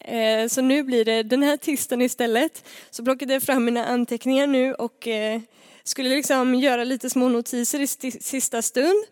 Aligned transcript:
Eh, 0.00 0.48
så 0.48 0.62
nu 0.62 0.82
blir 0.82 1.04
det 1.04 1.22
den 1.22 1.42
här 1.42 1.56
tisdagen 1.56 2.02
istället. 2.02 2.64
Så 2.90 3.04
plockade 3.04 3.32
jag 3.32 3.42
fram 3.42 3.64
mina 3.64 3.86
anteckningar 3.86 4.46
nu 4.46 4.74
och 4.74 5.08
eh, 5.08 5.40
skulle 5.84 6.08
liksom 6.08 6.54
göra 6.54 6.84
lite 6.84 7.10
små 7.10 7.28
notiser 7.28 7.80
i 7.80 7.86
sista 8.10 8.62
stund. 8.62 9.04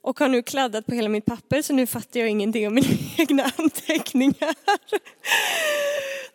Och 0.00 0.18
har 0.18 0.28
nu 0.28 0.42
kladdat 0.42 0.86
på 0.86 0.94
hela 0.94 1.08
mitt 1.08 1.24
papper 1.24 1.62
så 1.62 1.72
nu 1.72 1.86
fattar 1.86 2.20
jag 2.20 2.28
ingenting 2.28 2.66
om 2.66 2.74
mina 2.74 2.88
egna 3.18 3.52
anteckningar. 3.56 4.54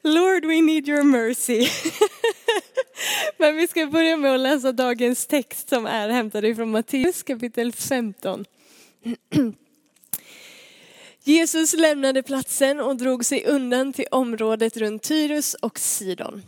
Lord 0.03 0.45
we 0.45 0.61
need 0.61 0.89
your 0.89 1.03
mercy. 1.03 1.67
Men 3.37 3.55
vi 3.55 3.67
ska 3.67 3.87
börja 3.87 4.17
med 4.17 4.33
att 4.33 4.39
läsa 4.39 4.71
dagens 4.71 5.25
text 5.27 5.69
som 5.69 5.85
är 5.85 6.09
hämtad 6.09 6.45
ifrån 6.45 6.71
Matteus 6.71 7.23
kapitel 7.23 7.73
15. 7.73 8.45
Jesus 11.23 11.73
lämnade 11.73 12.23
platsen 12.23 12.79
och 12.79 12.95
drog 12.95 13.25
sig 13.25 13.45
undan 13.45 13.93
till 13.93 14.05
området 14.11 14.77
runt 14.77 15.03
Tyrus 15.03 15.53
och 15.53 15.79
Sidon. 15.79 16.43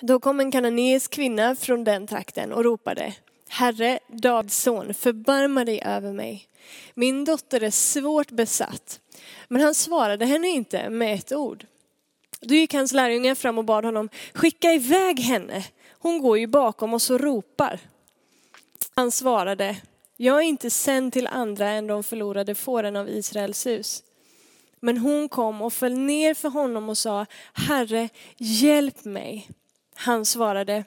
Då 0.00 0.20
kom 0.20 0.40
en 0.40 0.52
kananeisk 0.52 1.10
kvinna 1.10 1.56
från 1.56 1.84
den 1.84 2.06
trakten 2.06 2.52
och 2.52 2.64
ropade 2.64 3.14
Herre, 3.48 3.98
Davids 4.08 4.62
son, 4.62 4.94
förbarma 4.94 5.64
dig 5.64 5.82
över 5.84 6.12
mig. 6.12 6.48
Min 6.94 7.24
dotter 7.24 7.62
är 7.62 7.70
svårt 7.70 8.30
besatt. 8.30 9.00
Men 9.48 9.62
han 9.62 9.74
svarade 9.74 10.26
henne 10.26 10.48
inte 10.48 10.90
med 10.90 11.14
ett 11.14 11.32
ord. 11.32 11.66
Då 12.40 12.54
gick 12.54 12.74
hans 12.74 12.92
lärjungar 12.92 13.34
fram 13.34 13.58
och 13.58 13.64
bad 13.64 13.84
honom, 13.84 14.08
skicka 14.34 14.72
iväg 14.72 15.20
henne. 15.20 15.64
Hon 15.98 16.18
går 16.18 16.38
ju 16.38 16.46
bakom 16.46 16.94
oss 16.94 17.10
och 17.10 17.20
ropar. 17.20 17.80
Han 18.94 19.10
svarade, 19.10 19.76
jag 20.22 20.38
är 20.38 20.42
inte 20.42 20.70
sänd 20.70 21.12
till 21.12 21.26
andra 21.26 21.70
än 21.70 21.86
de 21.86 22.02
förlorade 22.02 22.54
fåren 22.54 22.96
av 22.96 23.08
Israels 23.08 23.66
hus. 23.66 24.02
Men 24.80 24.98
hon 24.98 25.28
kom 25.28 25.62
och 25.62 25.72
föll 25.72 25.98
ner 25.98 26.34
för 26.34 26.48
honom 26.48 26.88
och 26.88 26.98
sa, 26.98 27.26
Herre, 27.52 28.08
hjälp 28.36 29.04
mig. 29.04 29.48
Han 29.94 30.24
svarade, 30.24 30.84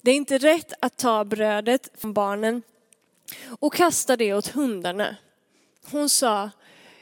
det 0.00 0.10
är 0.10 0.14
inte 0.14 0.38
rätt 0.38 0.72
att 0.80 0.96
ta 0.96 1.24
brödet 1.24 1.88
från 1.94 2.12
barnen 2.12 2.62
och 3.60 3.74
kasta 3.74 4.16
det 4.16 4.34
åt 4.34 4.48
hundarna. 4.48 5.16
Hon 5.90 6.08
sa, 6.08 6.50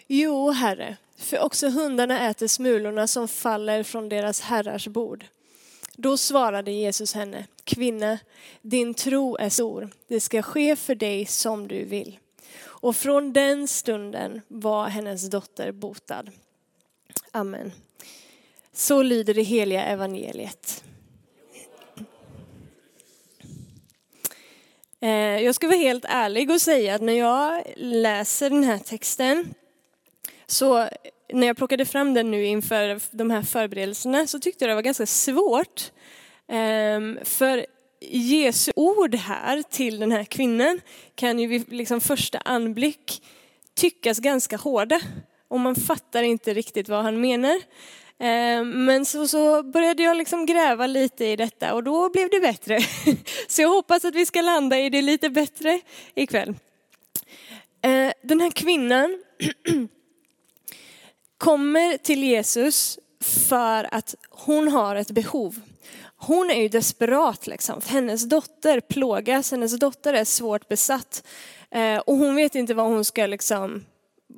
jo 0.06 0.50
herre, 0.50 0.97
för 1.16 1.39
också 1.39 1.69
hundarna 1.69 2.31
äter 2.31 2.47
smulorna 2.47 3.06
som 3.06 3.28
faller 3.28 3.83
från 3.83 4.09
deras 4.09 4.41
herrars 4.41 4.89
bord. 4.89 5.25
Då 6.03 6.17
svarade 6.17 6.70
Jesus 6.70 7.15
henne, 7.15 7.47
kvinna, 7.65 8.19
din 8.62 8.95
tro 8.95 9.37
är 9.37 9.48
stor, 9.48 9.91
det 10.09 10.20
ska 10.20 10.43
ske 10.43 10.77
för 10.77 10.95
dig 10.95 11.27
som 11.27 11.69
du 11.69 11.84
vill. 11.84 12.19
Och 12.62 12.97
från 12.97 13.33
den 13.33 13.69
stunden 13.69 14.41
var 14.48 14.89
hennes 14.89 15.31
dotter 15.31 15.73
botad. 15.73 16.31
Amen. 17.31 17.73
Så 18.73 19.03
lyder 19.03 19.34
det 19.34 19.43
heliga 19.43 19.84
evangeliet. 19.84 20.84
Eh, 25.01 25.11
jag 25.45 25.55
ska 25.55 25.67
vara 25.67 25.78
helt 25.78 26.05
ärlig 26.09 26.51
och 26.51 26.61
säga 26.61 26.95
att 26.95 27.03
när 27.03 27.12
jag 27.19 27.62
läser 27.77 28.51
den 28.51 28.65
här 28.65 28.78
texten 28.78 29.55
så 30.47 30.89
när 31.33 31.47
jag 31.47 31.56
plockade 31.56 31.84
fram 31.84 32.14
den 32.14 32.31
nu 32.31 32.47
inför 32.47 33.00
de 33.11 33.31
här 33.31 33.42
förberedelserna 33.42 34.27
så 34.27 34.39
tyckte 34.39 34.64
jag 34.64 34.70
det 34.70 34.75
var 34.75 34.83
ganska 34.83 35.06
svårt. 35.06 35.92
Ehm, 36.48 37.19
för 37.25 37.67
Jesu 38.11 38.72
ord 38.77 39.14
här 39.14 39.62
till 39.62 40.00
den 40.00 40.12
här 40.12 40.25
kvinnan 40.25 40.81
kan 41.14 41.39
ju 41.39 41.47
vid 41.47 41.72
liksom 41.72 42.00
första 42.00 42.39
anblick 42.39 43.22
tyckas 43.75 44.19
ganska 44.19 44.56
hårda 44.56 45.00
och 45.48 45.61
man 45.61 45.75
fattar 45.75 46.22
inte 46.22 46.55
riktigt 46.55 46.89
vad 46.89 47.03
han 47.03 47.20
menar. 47.20 47.61
Ehm, 48.19 48.84
men 48.84 49.05
så, 49.05 49.28
så 49.28 49.62
började 49.62 50.03
jag 50.03 50.17
liksom 50.17 50.47
gräva 50.47 50.87
lite 50.87 51.25
i 51.25 51.37
detta 51.37 51.75
och 51.75 51.84
då 51.84 52.11
blev 52.11 52.31
det 52.31 52.41
bättre. 52.41 52.78
Så 53.48 53.62
jag 53.62 53.69
hoppas 53.69 54.05
att 54.05 54.15
vi 54.15 54.27
ska 54.27 54.41
landa 54.41 54.78
i 54.78 54.91
det 54.91 55.03
lite 55.03 55.31
bättre 55.31 55.81
ikväll. 56.15 56.54
Ehm, 57.83 58.12
den 58.22 58.41
här 58.41 58.50
kvinnan 58.50 59.22
kommer 61.41 61.97
till 61.97 62.23
Jesus 62.23 62.99
för 63.21 63.95
att 63.95 64.15
hon 64.31 64.69
har 64.69 64.97
ett 64.97 65.11
behov. 65.11 65.61
Hon 66.17 66.51
är 66.51 66.62
ju 66.62 66.69
desperat 66.69 67.47
liksom. 67.47 67.81
Hennes 67.87 68.28
dotter 68.28 68.81
plågas, 68.81 69.51
hennes 69.51 69.78
dotter 69.78 70.15
är 70.15 70.25
svårt 70.25 70.69
besatt. 70.69 71.27
Eh, 71.71 71.99
och 71.99 72.17
hon 72.17 72.37
vet 72.37 72.55
inte 72.55 72.75
vad 72.75 72.87
hon 72.87 73.05
ska 73.05 73.27
liksom 73.27 73.84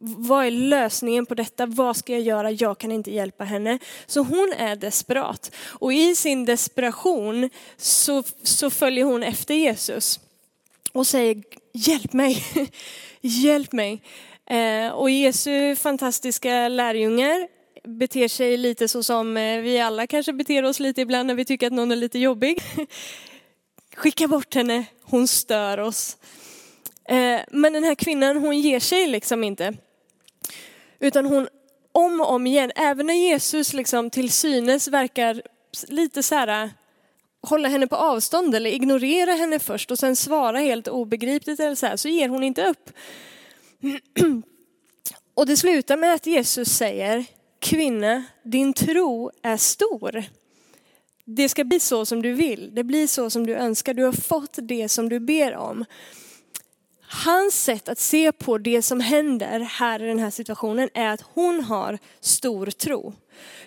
vad 0.00 0.46
är 0.46 0.50
lösningen 0.50 1.26
på 1.26 1.34
detta? 1.34 1.66
Vad 1.66 1.96
ska 1.96 2.12
jag 2.12 2.22
göra? 2.22 2.50
Jag 2.50 2.78
kan 2.78 2.92
inte 2.92 3.10
hjälpa 3.10 3.44
henne. 3.44 3.78
Så 4.06 4.20
hon 4.20 4.52
är 4.58 4.76
desperat. 4.76 5.54
Och 5.56 5.92
i 5.92 6.14
sin 6.14 6.44
desperation 6.44 7.50
så, 7.76 8.22
så 8.42 8.70
följer 8.70 9.04
hon 9.04 9.22
efter 9.22 9.54
Jesus 9.54 10.20
och 10.92 11.06
säger 11.06 11.42
hjälp 11.72 12.12
mig, 12.12 12.44
hjälp 13.20 13.72
mig. 13.72 14.02
Eh, 14.50 14.92
och 14.92 15.10
Jesu 15.10 15.76
fantastiska 15.76 16.68
lärjungar 16.68 17.48
beter 17.84 18.28
sig 18.28 18.56
lite 18.56 18.88
så 18.88 19.02
som 19.02 19.36
eh, 19.36 19.60
vi 19.60 19.80
alla 19.80 20.06
kanske 20.06 20.32
beter 20.32 20.62
oss 20.62 20.80
lite 20.80 21.00
ibland 21.00 21.26
när 21.26 21.34
vi 21.34 21.44
tycker 21.44 21.66
att 21.66 21.72
någon 21.72 21.92
är 21.92 21.96
lite 21.96 22.18
jobbig. 22.18 22.62
Skicka 23.96 24.28
bort 24.28 24.54
henne, 24.54 24.84
hon 25.02 25.28
stör 25.28 25.80
oss. 25.80 26.16
Eh, 27.08 27.40
men 27.50 27.72
den 27.72 27.84
här 27.84 27.94
kvinnan 27.94 28.36
hon 28.36 28.60
ger 28.60 28.80
sig 28.80 29.06
liksom 29.06 29.44
inte. 29.44 29.74
Utan 31.00 31.26
hon 31.26 31.48
om 31.92 32.20
och 32.20 32.30
om 32.30 32.46
igen, 32.46 32.72
även 32.76 33.06
när 33.06 33.14
Jesus 33.14 33.72
liksom 33.72 34.10
till 34.10 34.30
synes 34.32 34.88
verkar 34.88 35.42
lite 35.88 36.22
så 36.22 36.34
här 36.34 36.70
hålla 37.42 37.68
henne 37.68 37.86
på 37.86 37.96
avstånd 37.96 38.54
eller 38.54 38.70
ignorera 38.70 39.32
henne 39.32 39.58
först 39.58 39.90
och 39.90 39.98
sen 39.98 40.16
svara 40.16 40.58
helt 40.58 40.88
obegripligt 40.88 41.60
eller 41.60 41.74
så 41.74 41.86
här, 41.86 41.96
så 41.96 42.08
ger 42.08 42.28
hon 42.28 42.42
inte 42.42 42.66
upp. 42.66 42.90
Och 45.34 45.46
det 45.46 45.56
slutar 45.56 45.96
med 45.96 46.14
att 46.14 46.26
Jesus 46.26 46.68
säger, 46.68 47.24
kvinna, 47.58 48.24
din 48.42 48.72
tro 48.72 49.30
är 49.42 49.56
stor. 49.56 50.24
Det 51.24 51.48
ska 51.48 51.64
bli 51.64 51.80
så 51.80 52.06
som 52.06 52.22
du 52.22 52.32
vill, 52.32 52.74
det 52.74 52.84
blir 52.84 53.06
så 53.06 53.30
som 53.30 53.46
du 53.46 53.54
önskar, 53.54 53.94
du 53.94 54.04
har 54.04 54.12
fått 54.12 54.58
det 54.62 54.88
som 54.88 55.08
du 55.08 55.20
ber 55.20 55.56
om. 55.56 55.84
Hans 57.24 57.64
sätt 57.64 57.88
att 57.88 57.98
se 57.98 58.32
på 58.32 58.58
det 58.58 58.82
som 58.82 59.00
händer 59.00 59.60
här 59.60 60.02
i 60.02 60.06
den 60.06 60.18
här 60.18 60.30
situationen 60.30 60.88
är 60.94 61.08
att 61.08 61.20
hon 61.20 61.64
har 61.64 61.98
stor 62.20 62.66
tro. 62.66 63.12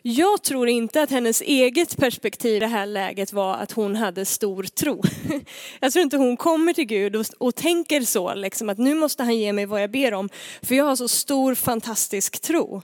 Jag 0.02 0.44
tror 0.44 0.70
inte 0.70 1.02
att 1.02 1.12
hennes 1.12 1.42
eget 1.42 1.98
perspektiv 1.98 2.56
i 2.56 2.60
det 2.60 2.68
här 2.68 2.86
läget 2.86 3.34
var 3.34 3.54
att 3.54 3.72
hon 3.72 3.96
hade 3.96 4.26
stor 4.26 4.64
tro. 4.64 5.02
Jag 5.80 5.94
tror 5.94 6.04
inte 6.04 6.18
hon 6.18 6.38
kommer 6.38 6.74
till 6.74 6.86
Gud 6.86 7.16
och, 7.16 7.26
och 7.38 7.56
tänker 7.56 8.02
så, 8.02 8.34
liksom, 8.34 8.70
att 8.70 8.78
nu 8.78 8.96
måste 8.96 9.24
han 9.24 9.38
ge 9.38 9.54
mig 9.54 9.66
vad 9.66 9.84
jag 9.84 9.92
ber 9.92 10.14
om, 10.14 10.30
för 10.62 10.76
jag 10.76 10.86
har 10.86 10.96
så 10.96 11.08
stor 11.08 11.56
fantastisk 11.56 12.40
tro. 12.42 12.82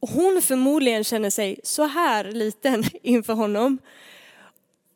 Och 0.00 0.08
hon 0.08 0.42
förmodligen 0.42 1.04
känner 1.04 1.30
sig 1.30 1.60
så 1.62 1.84
här 1.84 2.24
liten 2.24 2.84
inför 3.02 3.32
honom. 3.32 3.78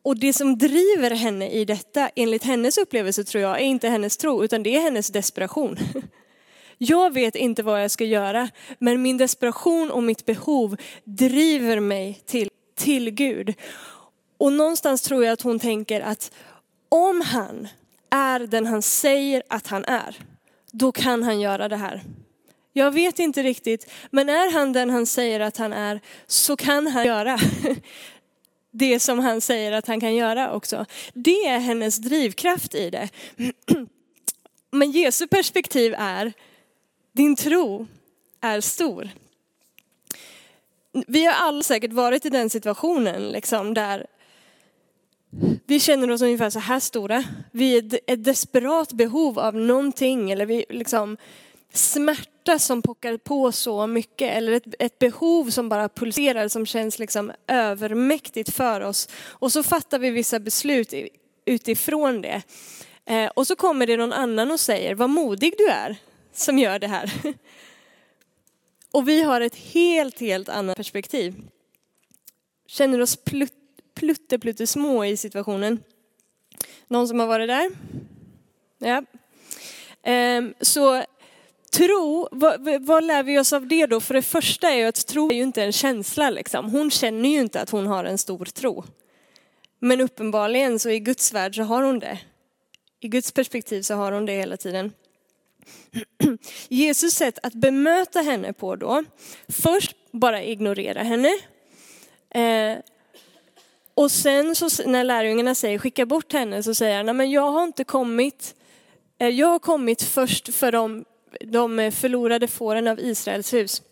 Och 0.02 0.16
det 0.16 0.32
som 0.32 0.58
driver 0.58 1.10
henne 1.10 1.50
i 1.50 1.64
detta, 1.64 2.10
enligt 2.16 2.44
hennes 2.44 2.78
upplevelse 2.78 3.24
tror 3.24 3.42
jag, 3.42 3.60
är 3.60 3.64
inte 3.64 3.88
hennes 3.88 4.16
tro, 4.16 4.44
utan 4.44 4.62
det 4.62 4.76
är 4.76 4.80
hennes 4.80 5.08
desperation. 5.08 5.78
Jag 6.82 7.12
vet 7.14 7.36
inte 7.36 7.62
vad 7.62 7.82
jag 7.82 7.90
ska 7.90 8.04
göra, 8.04 8.48
men 8.78 9.02
min 9.02 9.16
desperation 9.16 9.90
och 9.90 10.02
mitt 10.02 10.26
behov 10.26 10.76
driver 11.04 11.80
mig 11.80 12.22
till, 12.26 12.50
till 12.74 13.10
Gud. 13.10 13.54
Och 14.38 14.52
någonstans 14.52 15.02
tror 15.02 15.24
jag 15.24 15.32
att 15.32 15.42
hon 15.42 15.58
tänker 15.58 16.00
att 16.00 16.32
om 16.88 17.20
han 17.20 17.68
är 18.10 18.40
den 18.40 18.66
han 18.66 18.82
säger 18.82 19.42
att 19.48 19.66
han 19.66 19.84
är, 19.84 20.16
då 20.72 20.92
kan 20.92 21.22
han 21.22 21.40
göra 21.40 21.68
det 21.68 21.76
här. 21.76 22.02
Jag 22.72 22.90
vet 22.90 23.18
inte 23.18 23.42
riktigt, 23.42 23.90
men 24.10 24.28
är 24.28 24.52
han 24.52 24.72
den 24.72 24.90
han 24.90 25.06
säger 25.06 25.40
att 25.40 25.56
han 25.56 25.72
är 25.72 26.00
så 26.26 26.56
kan 26.56 26.86
han 26.86 27.06
göra 27.06 27.38
det 28.70 29.00
som 29.00 29.18
han 29.18 29.40
säger 29.40 29.72
att 29.72 29.86
han 29.86 30.00
kan 30.00 30.14
göra 30.14 30.52
också. 30.52 30.86
Det 31.14 31.46
är 31.46 31.58
hennes 31.58 31.96
drivkraft 31.96 32.74
i 32.74 32.90
det. 32.90 33.08
Men 34.70 34.90
Jesu 34.90 35.26
perspektiv 35.26 35.94
är, 35.98 36.32
din 37.12 37.36
tro 37.36 37.86
är 38.40 38.60
stor. 38.60 39.10
Vi 41.06 41.24
har 41.24 41.32
alla 41.32 41.62
säkert 41.62 41.92
varit 41.92 42.26
i 42.26 42.30
den 42.30 42.50
situationen 42.50 43.28
liksom, 43.28 43.74
där 43.74 44.06
vi 45.66 45.80
känner 45.80 46.10
oss 46.10 46.22
ungefär 46.22 46.50
så 46.50 46.58
här 46.58 46.80
stora. 46.80 47.24
Vi 47.52 47.78
är 47.78 48.00
ett 48.06 48.24
desperat 48.24 48.92
behov 48.92 49.38
av 49.38 49.54
någonting 49.54 50.30
eller 50.30 50.46
vi 50.46 50.64
liksom 50.68 51.16
smärta 51.72 52.58
som 52.58 52.82
pockar 52.82 53.16
på 53.16 53.52
så 53.52 53.86
mycket 53.86 54.36
eller 54.36 54.52
ett, 54.52 54.74
ett 54.78 54.98
behov 54.98 55.50
som 55.50 55.68
bara 55.68 55.88
pulserar 55.88 56.48
som 56.48 56.66
känns 56.66 56.98
liksom 56.98 57.32
övermäktigt 57.46 58.50
för 58.50 58.80
oss. 58.80 59.08
Och 59.24 59.52
så 59.52 59.62
fattar 59.62 59.98
vi 59.98 60.10
vissa 60.10 60.40
beslut 60.40 60.94
utifrån 61.44 62.22
det. 62.22 62.42
Eh, 63.04 63.30
och 63.34 63.46
så 63.46 63.56
kommer 63.56 63.86
det 63.86 63.96
någon 63.96 64.12
annan 64.12 64.50
och 64.50 64.60
säger, 64.60 64.94
vad 64.94 65.10
modig 65.10 65.54
du 65.58 65.68
är 65.68 65.96
som 66.40 66.58
gör 66.58 66.78
det 66.78 66.86
här. 66.86 67.12
Och 68.90 69.08
vi 69.08 69.22
har 69.22 69.40
ett 69.40 69.56
helt, 69.56 70.20
helt 70.20 70.48
annat 70.48 70.76
perspektiv. 70.76 71.34
Känner 72.66 73.00
oss 73.00 73.16
plut, 73.16 73.52
plutte, 74.40 74.66
små 74.66 75.04
i 75.04 75.16
situationen. 75.16 75.82
Någon 76.88 77.08
som 77.08 77.20
har 77.20 77.26
varit 77.26 77.48
där? 77.48 77.70
Ja. 78.78 79.04
Ehm, 80.02 80.54
så 80.60 81.04
tro, 81.72 82.28
vad, 82.30 82.84
vad, 82.84 83.04
lär 83.04 83.22
vi 83.22 83.38
oss 83.38 83.52
av 83.52 83.66
det 83.66 83.86
då? 83.86 84.00
För 84.00 84.14
det 84.14 84.22
första 84.22 84.70
är 84.70 84.76
ju 84.76 84.84
att 84.84 85.06
tro 85.06 85.30
är 85.30 85.34
ju 85.34 85.42
inte 85.42 85.62
en 85.62 85.72
känsla 85.72 86.30
liksom. 86.30 86.70
Hon 86.70 86.90
känner 86.90 87.28
ju 87.28 87.40
inte 87.40 87.60
att 87.60 87.70
hon 87.70 87.86
har 87.86 88.04
en 88.04 88.18
stor 88.18 88.44
tro. 88.44 88.84
Men 89.78 90.00
uppenbarligen 90.00 90.78
så 90.78 90.90
i 90.90 91.00
Guds 91.00 91.32
värld 91.32 91.56
så 91.56 91.62
har 91.62 91.82
hon 91.82 91.98
det. 91.98 92.18
I 93.00 93.08
Guds 93.08 93.32
perspektiv 93.32 93.82
så 93.82 93.94
har 93.94 94.12
hon 94.12 94.26
det 94.26 94.32
hela 94.32 94.56
tiden. 94.56 94.92
Jesus 96.68 97.14
sätt 97.14 97.38
att 97.42 97.54
bemöta 97.54 98.20
henne 98.20 98.52
på 98.52 98.76
då, 98.76 99.04
först 99.48 99.96
bara 100.10 100.42
ignorera 100.42 101.02
henne. 101.02 101.38
Eh, 102.34 102.78
och 103.94 104.10
sen 104.10 104.54
så 104.54 104.68
när 104.86 105.04
lärjungarna 105.04 105.54
säger 105.54 105.78
skicka 105.78 106.06
bort 106.06 106.32
henne 106.32 106.62
så 106.62 106.74
säger 106.74 107.04
han, 107.04 107.16
men 107.16 107.30
jag 107.30 107.50
har 107.50 107.64
inte 107.64 107.84
kommit, 107.84 108.54
eh, 109.18 109.28
jag 109.28 109.46
har 109.46 109.58
kommit 109.58 110.02
först 110.02 110.54
för 110.54 110.72
de, 110.72 111.04
de 111.40 111.92
förlorade 111.92 112.48
fåren 112.48 112.88
av 112.88 113.00
Israels 113.00 113.54
hus. 113.54 113.82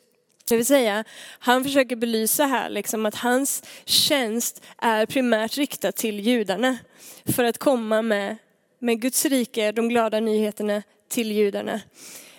Det 0.48 0.56
vill 0.56 0.66
säga, 0.66 1.04
han 1.38 1.64
försöker 1.64 1.96
belysa 1.96 2.46
här 2.46 2.70
liksom 2.70 3.06
att 3.06 3.14
hans 3.14 3.62
tjänst 3.84 4.62
är 4.78 5.06
primärt 5.06 5.56
riktad 5.56 5.92
till 5.92 6.20
judarna. 6.20 6.78
För 7.24 7.44
att 7.44 7.58
komma 7.58 8.02
med, 8.02 8.36
med 8.78 9.00
Guds 9.00 9.24
rike, 9.24 9.72
de 9.72 9.88
glada 9.88 10.20
nyheterna 10.20 10.82
till 11.08 11.32
judarna. 11.32 11.80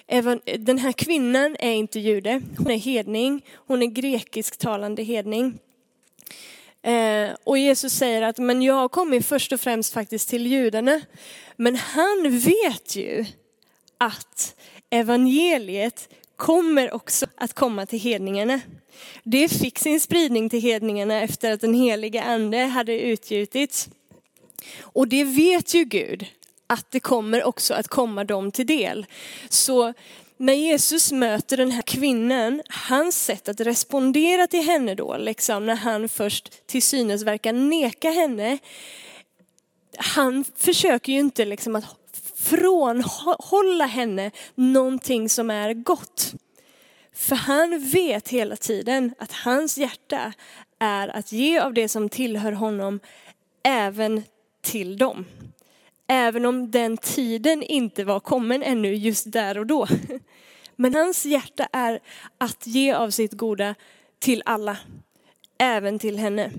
Även, 0.08 0.42
den 0.60 0.78
här 0.78 0.92
kvinnan 0.92 1.56
är 1.60 1.72
inte 1.72 2.00
jude, 2.00 2.42
hon 2.58 2.72
är 2.72 2.78
hedning, 2.78 3.46
hon 3.56 3.82
är 3.82 3.88
grekisktalande 3.88 5.04
hedning. 5.04 5.60
Eh, 6.82 7.30
och 7.44 7.58
Jesus 7.58 7.94
säger 7.94 8.22
att 8.22 8.38
men 8.38 8.62
jag 8.62 8.74
har 8.74 8.90
kommit 8.90 9.26
först 9.26 9.52
och 9.52 9.62
främst 9.62 9.94
faktiskt 9.94 10.30
till 10.30 10.48
judarna. 10.48 11.02
Men 11.56 11.76
han 11.76 12.40
vet 12.40 12.96
ju 12.96 13.26
att 13.98 14.56
evangeliet 14.90 16.10
kommer 16.36 16.94
också 16.94 17.26
att 17.36 17.54
komma 17.54 17.86
till 17.86 18.00
hedningarna. 18.00 18.62
Det 19.24 19.50
fick 19.50 19.80
sin 19.80 20.00
spridning 20.00 20.50
till 20.50 20.62
hedningarna 20.62 21.22
efter 21.22 21.52
att 21.52 21.62
den 21.62 21.74
heliga 21.74 22.24
ande 22.24 22.58
hade 22.58 23.00
utgjutits. 23.00 23.90
Och 24.82 25.08
det 25.08 25.24
vet 25.24 25.74
ju 25.74 25.84
Gud 25.84 26.26
att 26.70 26.92
det 26.92 27.00
kommer 27.00 27.44
också 27.44 27.74
att 27.74 27.88
komma 27.88 28.24
dem 28.24 28.52
till 28.52 28.68
del. 28.68 29.06
Så 29.50 29.94
när 30.38 30.54
Jesus 30.54 31.12
möter 31.12 31.58
den 31.58 31.72
här 31.72 31.82
kvinnan, 31.82 32.62
hans 32.70 33.26
sätt 33.26 33.50
att 33.50 33.60
respondera 33.60 34.48
till 34.48 34.64
henne 34.64 34.96
då, 34.96 35.18
liksom 35.18 35.66
när 35.66 35.76
han 35.76 36.10
först 36.10 36.68
till 36.68 36.84
synes 36.84 37.24
verkar 37.24 37.54
neka 37.54 38.12
henne, 38.12 38.58
han 39.98 40.46
försöker 40.56 41.14
ju 41.14 41.20
inte 41.20 41.46
liksom 41.46 41.76
att 41.76 41.86
frånhålla 42.36 43.86
henne 43.86 44.32
någonting 44.56 45.30
som 45.30 45.50
är 45.50 45.74
gott. 45.74 46.34
För 47.14 47.36
han 47.36 47.80
vet 47.80 48.30
hela 48.30 48.56
tiden 48.56 49.14
att 49.18 49.32
hans 49.32 49.78
hjärta 49.78 50.34
är 50.80 51.08
att 51.08 51.32
ge 51.32 51.60
av 51.60 51.74
det 51.74 51.90
som 51.90 52.10
tillhör 52.10 52.52
honom 52.52 53.00
även 53.64 54.24
till 54.62 54.98
dem. 54.98 55.26
Även 56.12 56.46
om 56.46 56.72
den 56.72 56.98
tiden 56.98 57.64
inte 57.64 58.04
var 58.04 58.20
kommen 58.20 58.64
ännu 58.64 58.96
just 58.96 59.32
där 59.32 59.58
och 59.58 59.66
då. 59.66 59.88
Men 60.76 60.96
hans 60.96 61.26
hjärta 61.26 61.68
är 61.72 62.00
att 62.38 62.68
ge 62.68 62.94
av 62.94 63.10
sitt 63.10 63.32
goda 63.34 63.76
till 64.20 64.44
alla, 64.46 64.78
även 65.58 66.00
till 66.00 66.20
henne. 66.20 66.52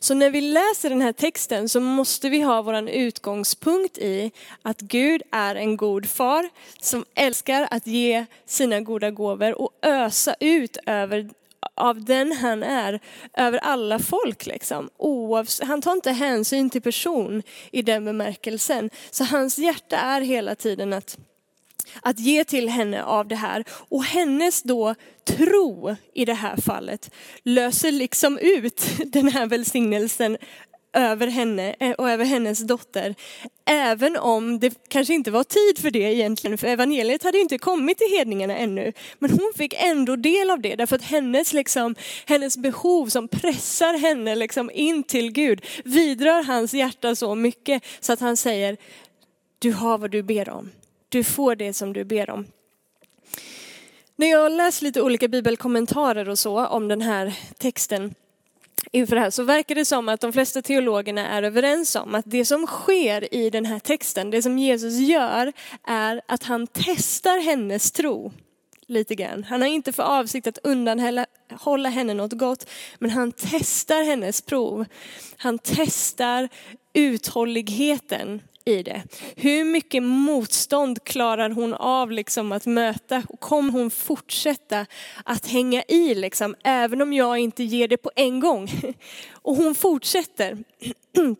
Så 0.00 0.14
när 0.14 0.30
vi 0.30 0.40
läser 0.40 0.90
den 0.90 1.00
här 1.00 1.12
texten 1.12 1.68
så 1.68 1.80
måste 1.80 2.28
vi 2.28 2.40
ha 2.40 2.62
vår 2.62 2.88
utgångspunkt 2.88 3.98
i 3.98 4.32
att 4.62 4.80
Gud 4.80 5.22
är 5.32 5.54
en 5.54 5.76
god 5.76 6.08
far 6.08 6.48
som 6.80 7.04
älskar 7.14 7.68
att 7.70 7.86
ge 7.86 8.26
sina 8.46 8.80
goda 8.80 9.10
gåvor 9.10 9.62
och 9.62 9.70
ösa 9.82 10.34
ut 10.40 10.76
över 10.86 11.30
av 11.74 12.04
den 12.04 12.32
han 12.32 12.62
är 12.62 13.00
över 13.36 13.58
alla 13.58 13.98
folk. 13.98 14.46
Liksom. 14.46 14.90
han 15.62 15.82
tar 15.82 15.92
inte 15.92 16.12
hänsyn 16.12 16.70
till 16.70 16.82
person 16.82 17.42
i 17.72 17.82
den 17.82 18.04
bemärkelsen. 18.04 18.90
Så 19.10 19.24
hans 19.24 19.58
hjärta 19.58 19.96
är 19.96 20.20
hela 20.20 20.54
tiden 20.54 20.92
att 20.92 21.18
att 22.02 22.18
ge 22.18 22.44
till 22.44 22.68
henne 22.68 23.04
av 23.04 23.28
det 23.28 23.36
här. 23.36 23.64
Och 23.70 24.04
hennes 24.04 24.62
då 24.62 24.94
tro 25.24 25.96
i 26.14 26.24
det 26.24 26.34
här 26.34 26.56
fallet 26.56 27.10
löser 27.42 27.92
liksom 27.92 28.38
ut 28.38 28.84
den 29.12 29.28
här 29.28 29.46
välsignelsen 29.46 30.36
över 30.92 31.26
henne 31.26 31.74
eh, 31.80 31.90
och 31.90 32.10
över 32.10 32.24
hennes 32.24 32.66
dotter. 32.66 33.14
Även 33.64 34.16
om 34.16 34.60
det 34.60 34.88
kanske 34.88 35.14
inte 35.14 35.30
var 35.30 35.44
tid 35.44 35.78
för 35.78 35.90
det 35.90 36.14
egentligen, 36.14 36.58
för 36.58 36.66
evangeliet 36.66 37.22
hade 37.22 37.38
inte 37.38 37.58
kommit 37.58 37.98
till 37.98 38.18
hedningarna 38.18 38.56
ännu. 38.56 38.92
Men 39.18 39.30
hon 39.30 39.52
fick 39.56 39.74
ändå 39.76 40.16
del 40.16 40.50
av 40.50 40.60
det, 40.60 40.76
därför 40.76 40.96
att 40.96 41.02
hennes, 41.02 41.52
liksom, 41.52 41.94
hennes 42.26 42.56
behov 42.56 43.06
som 43.06 43.28
pressar 43.28 43.98
henne 43.98 44.34
liksom 44.34 44.70
in 44.74 45.02
till 45.02 45.32
Gud 45.32 45.64
vidrör 45.84 46.42
hans 46.42 46.74
hjärta 46.74 47.14
så 47.14 47.34
mycket 47.34 47.84
så 48.00 48.12
att 48.12 48.20
han 48.20 48.36
säger, 48.36 48.76
du 49.58 49.72
har 49.72 49.98
vad 49.98 50.10
du 50.10 50.22
ber 50.22 50.50
om. 50.50 50.70
Du 51.08 51.24
får 51.24 51.56
det 51.56 51.72
som 51.72 51.92
du 51.92 52.04
ber 52.04 52.30
om. 52.30 52.46
När 54.16 54.26
jag 54.26 54.38
har 54.38 54.50
läst 54.50 54.82
lite 54.82 55.02
olika 55.02 55.28
bibelkommentarer 55.28 56.28
och 56.28 56.38
så 56.38 56.66
om 56.66 56.88
den 56.88 57.00
här 57.00 57.38
texten 57.58 58.14
inför 58.90 59.14
det 59.16 59.20
här 59.22 59.30
så 59.30 59.42
verkar 59.42 59.74
det 59.74 59.84
som 59.84 60.08
att 60.08 60.20
de 60.20 60.32
flesta 60.32 60.62
teologerna 60.62 61.28
är 61.28 61.42
överens 61.42 61.96
om 61.96 62.14
att 62.14 62.24
det 62.28 62.44
som 62.44 62.66
sker 62.66 63.34
i 63.34 63.50
den 63.50 63.66
här 63.66 63.78
texten, 63.78 64.30
det 64.30 64.42
som 64.42 64.58
Jesus 64.58 64.98
gör 64.98 65.52
är 65.86 66.20
att 66.28 66.42
han 66.42 66.66
testar 66.66 67.42
hennes 67.42 67.92
tro 67.92 68.32
lite 68.86 69.14
grann. 69.14 69.44
Han 69.44 69.62
har 69.62 69.68
inte 69.68 69.92
för 69.92 70.02
avsikt 70.02 70.46
att 70.46 70.58
undanhålla 70.62 71.88
henne 71.88 72.14
något 72.14 72.32
gott, 72.32 72.70
men 72.98 73.10
han 73.10 73.32
testar 73.32 74.04
hennes 74.04 74.40
prov. 74.40 74.84
Han 75.36 75.58
testar 75.58 76.48
uthålligheten 76.92 78.42
i 78.64 78.82
det. 78.82 79.02
Hur 79.36 79.64
mycket 79.64 80.02
motstånd 80.02 81.04
klarar 81.04 81.50
hon 81.50 81.74
av 81.74 82.10
liksom 82.10 82.52
att 82.52 82.66
möta? 82.66 83.22
Och 83.28 83.40
kommer 83.40 83.72
hon 83.72 83.90
fortsätta 83.90 84.86
att 85.24 85.46
hänga 85.46 85.82
i 85.82 86.14
liksom, 86.14 86.54
även 86.64 87.02
om 87.02 87.12
jag 87.12 87.38
inte 87.38 87.64
ger 87.64 87.88
det 87.88 87.96
på 87.96 88.10
en 88.16 88.40
gång? 88.40 88.68
Och 89.32 89.56
hon 89.56 89.74
fortsätter. 89.74 90.58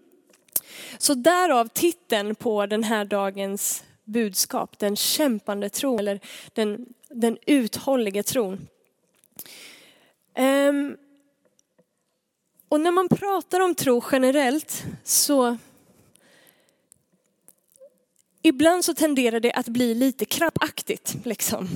Så 0.98 1.14
därav 1.14 1.68
titeln 1.68 2.34
på 2.34 2.66
den 2.66 2.84
här 2.84 3.04
dagens 3.04 3.84
budskap, 4.04 4.78
den 4.78 4.96
kämpande 4.96 5.68
tron 5.68 5.98
eller 5.98 6.20
den, 6.52 6.86
den 7.08 7.38
uthålliga 7.46 8.22
tron. 8.22 8.68
Um, 10.38 10.96
och 12.72 12.80
när 12.80 12.90
man 12.90 13.08
pratar 13.08 13.60
om 13.60 13.74
tro 13.74 14.04
generellt 14.12 14.84
så 15.04 15.56
ibland 18.42 18.84
så 18.84 18.94
tenderar 18.94 19.40
det 19.40 19.52
att 19.52 19.68
bli 19.68 19.94
lite 19.94 20.24
krampaktigt. 20.24 21.14
Liksom. 21.24 21.68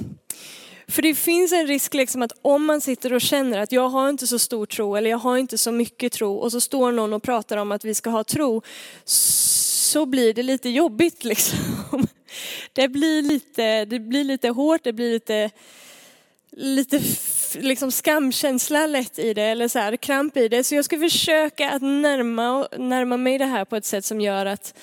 För 0.88 1.02
det 1.02 1.14
finns 1.14 1.52
en 1.52 1.66
risk 1.66 1.94
liksom 1.94 2.22
att 2.22 2.32
om 2.42 2.64
man 2.64 2.80
sitter 2.80 3.12
och 3.12 3.20
känner 3.20 3.58
att 3.58 3.72
jag 3.72 3.88
har 3.88 4.08
inte 4.08 4.26
så 4.26 4.38
stor 4.38 4.66
tro 4.66 4.96
eller 4.96 5.10
jag 5.10 5.18
har 5.18 5.36
inte 5.36 5.58
så 5.58 5.72
mycket 5.72 6.12
tro 6.12 6.36
och 6.36 6.52
så 6.52 6.60
står 6.60 6.92
någon 6.92 7.12
och 7.12 7.22
pratar 7.22 7.56
om 7.56 7.72
att 7.72 7.84
vi 7.84 7.94
ska 7.94 8.10
ha 8.10 8.24
tro 8.24 8.62
så 9.04 10.06
blir 10.06 10.34
det 10.34 10.42
lite 10.42 10.68
jobbigt. 10.68 11.24
Liksom. 11.24 11.58
Det, 12.72 12.88
blir 12.88 13.22
lite, 13.22 13.84
det 13.84 14.00
blir 14.00 14.24
lite 14.24 14.48
hårt, 14.48 14.84
det 14.84 14.92
blir 14.92 15.12
lite, 15.12 15.50
lite 16.50 17.00
liksom 17.54 17.90
skamkänsla 17.90 18.86
lätt 18.86 19.18
i 19.18 19.34
det 19.34 19.42
eller 19.42 19.68
så 19.68 19.78
här, 19.78 19.96
kramp 19.96 20.36
i 20.36 20.48
det. 20.48 20.64
Så 20.64 20.74
jag 20.74 20.84
ska 20.84 20.98
försöka 20.98 21.70
att 21.70 21.82
närma, 21.82 22.68
närma 22.78 23.16
mig 23.16 23.38
det 23.38 23.44
här 23.44 23.64
på 23.64 23.76
ett 23.76 23.84
sätt 23.84 24.04
som 24.04 24.20
gör 24.20 24.46
att 24.46 24.74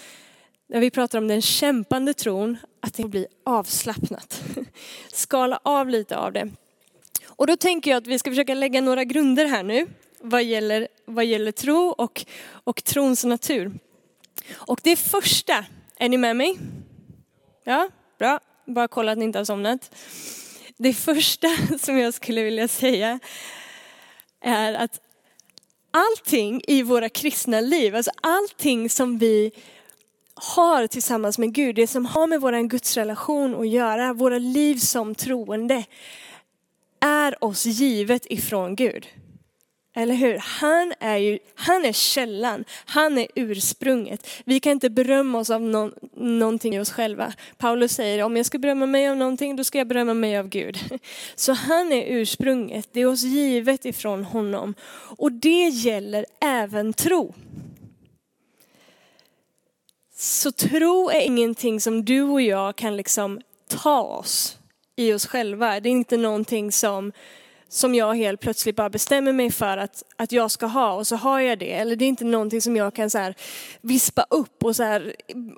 när 0.69 0.79
vi 0.79 0.89
pratar 0.89 1.17
om 1.17 1.27
den 1.27 1.41
kämpande 1.41 2.13
tron, 2.13 2.57
att 2.79 2.93
det 2.93 3.03
blir 3.03 3.27
avslappnat. 3.45 4.43
Skala 5.13 5.59
av 5.63 5.89
lite 5.89 6.17
av 6.17 6.33
det. 6.33 6.49
Och 7.25 7.47
då 7.47 7.57
tänker 7.57 7.91
jag 7.91 7.97
att 7.97 8.07
vi 8.07 8.19
ska 8.19 8.31
försöka 8.31 8.53
lägga 8.53 8.81
några 8.81 9.03
grunder 9.03 9.45
här 9.45 9.63
nu 9.63 9.87
vad 10.23 10.43
gäller, 10.43 10.87
vad 11.05 11.25
gäller 11.25 11.51
tro 11.51 11.89
och, 11.89 12.25
och 12.49 12.83
trons 12.83 13.23
natur. 13.23 13.71
Och 14.53 14.79
det 14.83 14.95
första, 14.95 15.65
är 15.97 16.09
ni 16.09 16.17
med 16.17 16.35
mig? 16.35 16.57
Ja, 17.63 17.89
bra. 18.19 18.39
Bara 18.65 18.87
kolla 18.87 19.11
att 19.11 19.17
ni 19.17 19.25
inte 19.25 19.39
har 19.39 19.45
somnat. 19.45 19.91
Det 20.77 20.93
första 20.93 21.47
som 21.79 21.97
jag 21.97 22.13
skulle 22.13 22.43
vilja 22.43 22.67
säga 22.67 23.19
är 24.41 24.73
att 24.73 24.99
allting 25.91 26.61
i 26.67 26.83
våra 26.83 27.09
kristna 27.09 27.61
liv, 27.61 27.95
alltså 27.95 28.11
allting 28.21 28.89
som 28.89 29.17
vi 29.17 29.51
har 30.35 30.87
tillsammans 30.87 31.37
med 31.37 31.53
Gud, 31.53 31.75
det 31.75 31.87
som 31.87 32.05
har 32.05 32.27
med 32.27 32.41
vår 32.41 32.67
gudsrelation 32.67 33.55
att 33.55 33.69
göra, 33.69 34.13
våra 34.13 34.37
liv 34.37 34.75
som 34.75 35.15
troende, 35.15 35.83
är 36.99 37.43
oss 37.43 37.65
givet 37.65 38.25
ifrån 38.29 38.75
Gud. 38.75 39.07
Eller 39.95 40.15
hur? 40.15 40.37
Han 40.37 40.93
är 40.99 41.17
ju, 41.17 41.39
han 41.55 41.85
är 41.85 41.93
källan, 41.93 42.65
han 42.85 43.17
är 43.17 43.27
ursprunget. 43.35 44.27
Vi 44.45 44.59
kan 44.59 44.71
inte 44.71 44.89
berömma 44.89 45.39
oss 45.39 45.49
av 45.49 45.61
no, 45.61 45.91
någonting 46.15 46.75
i 46.75 46.79
oss 46.79 46.91
själva. 46.91 47.33
Paulus 47.57 47.91
säger, 47.91 48.23
om 48.23 48.37
jag 48.37 48.45
ska 48.45 48.57
berömma 48.57 48.85
mig 48.85 49.09
av 49.09 49.17
någonting, 49.17 49.55
då 49.55 49.63
ska 49.63 49.77
jag 49.77 49.87
berömma 49.87 50.13
mig 50.13 50.37
av 50.37 50.47
Gud. 50.47 50.77
Så 51.35 51.53
han 51.53 51.91
är 51.91 52.05
ursprunget, 52.07 52.89
det 52.91 53.01
är 53.01 53.05
oss 53.05 53.23
givet 53.23 53.85
ifrån 53.85 54.23
honom. 54.23 54.73
Och 55.17 55.31
det 55.31 55.67
gäller 55.67 56.25
även 56.41 56.93
tro. 56.93 57.33
Så 60.15 60.51
tro 60.51 61.09
är 61.09 61.21
ingenting 61.21 61.81
som 61.81 62.05
du 62.05 62.21
och 62.21 62.41
jag 62.41 62.75
kan 62.75 62.97
liksom 62.97 63.41
ta 63.67 64.01
oss 64.01 64.57
i 64.95 65.13
oss 65.13 65.25
själva. 65.25 65.79
Det 65.79 65.89
är 65.89 65.91
inte 65.91 66.17
någonting 66.17 66.71
som 66.71 67.11
som 67.73 67.95
jag 67.95 68.15
helt 68.15 68.41
plötsligt 68.41 68.75
bara 68.75 68.89
bestämmer 68.89 69.33
mig 69.33 69.51
för 69.51 69.77
att, 69.77 70.03
att 70.15 70.31
jag 70.31 70.51
ska 70.51 70.65
ha 70.65 70.93
och 70.93 71.07
så 71.07 71.15
har 71.15 71.39
jag 71.39 71.59
det. 71.59 71.71
Eller 71.71 71.95
det 71.95 72.05
är 72.05 72.09
inte 72.09 72.25
någonting 72.25 72.61
som 72.61 72.75
jag 72.75 72.95
kan 72.95 73.09
så 73.09 73.17
här 73.17 73.35
vispa 73.81 74.25
upp 74.29 74.63
och 74.63 74.75
så 74.75 74.83
här, 74.83 75.15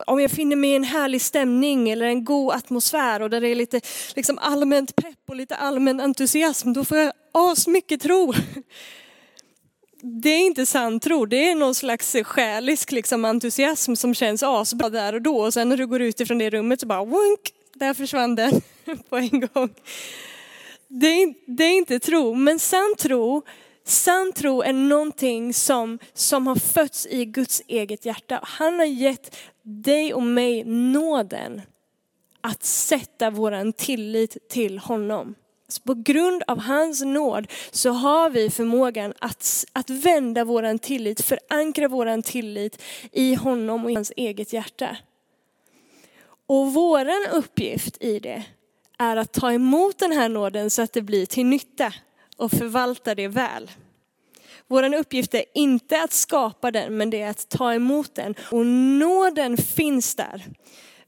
om 0.07 0.19
jag 0.19 0.31
finner 0.31 0.55
mig 0.55 0.69
i 0.69 0.75
en 0.75 0.84
härlig 0.84 1.22
stämning 1.22 1.89
eller 1.89 2.05
en 2.05 2.25
god 2.25 2.53
atmosfär 2.53 3.22
och 3.22 3.29
där 3.29 3.41
det 3.41 3.48
är 3.48 3.55
lite 3.55 3.81
liksom 4.15 4.38
allmänt 4.38 4.95
pepp 4.95 5.29
och 5.29 5.36
lite 5.36 5.55
allmän 5.55 6.00
entusiasm, 6.00 6.74
då 6.74 6.86
får 6.86 6.98
jag 6.98 7.13
asmycket 7.31 8.01
tro. 8.01 8.34
Det 10.01 10.29
är 10.29 10.45
inte 10.45 10.65
sann 10.65 11.00
tro, 11.00 11.25
det 11.25 11.50
är 11.50 11.55
någon 11.55 11.75
slags 11.75 12.15
själisk 12.24 12.91
liksom 12.91 13.25
entusiasm 13.25 13.95
som 13.95 14.13
känns 14.13 14.43
asbra 14.43 14.89
där 14.89 15.13
och 15.13 15.22
då 15.22 15.38
och 15.38 15.53
sen 15.53 15.69
när 15.69 15.77
du 15.77 15.88
går 15.88 16.01
ut 16.01 16.19
ifrån 16.19 16.38
det 16.38 16.50
rummet 16.50 16.79
så 16.79 16.88
bara 16.88 17.05
wunk, 17.05 17.51
där 17.74 17.93
försvann 17.93 18.36
den 18.36 18.62
på 19.10 19.17
en 19.17 19.50
gång 19.53 19.69
det 20.88 21.08
är, 21.08 21.34
det 21.48 21.63
är 21.63 21.77
inte 21.77 22.00
tro, 22.00 22.34
men 22.34 22.60
sann 22.60 22.96
tro, 22.98 23.42
sann 23.84 24.32
tro 24.34 24.62
är 24.62 24.74
någonting 24.74 25.54
som, 25.54 26.00
som 26.13 26.48
har 26.48 26.56
fötts 26.56 27.08
i 27.10 27.25
Guds 27.25 27.62
eget 27.68 28.06
hjärta. 28.06 28.39
Han 28.44 28.80
har 28.80 28.86
gett 28.86 29.36
dig 29.63 30.13
och 30.13 30.24
mig 30.24 30.63
nåden 30.63 31.62
att 32.42 32.63
sätta 32.63 33.30
våran 33.30 33.74
tillit 33.74 34.50
till 34.50 34.80
honom. 34.80 35.36
Så 35.68 35.82
på 35.82 35.94
grund 35.94 36.44
av 36.48 36.60
hans 36.60 37.01
nåd 37.01 37.48
så 37.72 37.89
har 37.89 38.30
vi 38.30 38.50
förmågan 38.50 39.13
att, 39.20 39.65
att 39.74 39.89
vända 39.89 40.44
våran 40.44 40.80
tillit, 40.80 41.22
förankra 41.22 41.88
våran 41.88 42.24
tillit 42.24 42.82
i 43.12 43.36
honom 43.36 43.86
och 43.86 43.92
i 43.92 43.94
hans 43.94 44.12
eget 44.15 44.54
hjärta. 44.54 44.98
Och 46.48 46.74
våran 46.74 47.27
uppgift 47.32 48.04
i 48.04 48.20
det 48.20 48.46
är 48.98 49.18
att 49.18 49.34
ta 49.34 49.52
emot 49.52 50.00
den 50.00 50.12
här 50.12 50.30
nåden 50.30 50.70
så 50.70 50.82
att 50.82 50.94
det 50.94 51.02
blir 51.02 51.25
till 51.25 51.46
nytta 51.46 51.94
och 52.38 52.52
förvalta 52.52 53.16
det 53.16 53.28
väl. 53.28 53.72
Vår 54.68 54.96
uppgift 54.96 55.34
är 55.34 55.44
inte 55.54 56.04
att 56.04 56.14
skapa 56.14 56.72
den, 56.72 56.98
men 56.98 57.10
det 57.10 57.22
är 57.22 57.30
att 57.30 57.50
ta 57.50 57.74
emot 57.74 58.16
den. 58.16 58.36
Och 58.52 58.66
nåden 58.66 59.58
finns 59.58 60.16
där. 60.16 60.46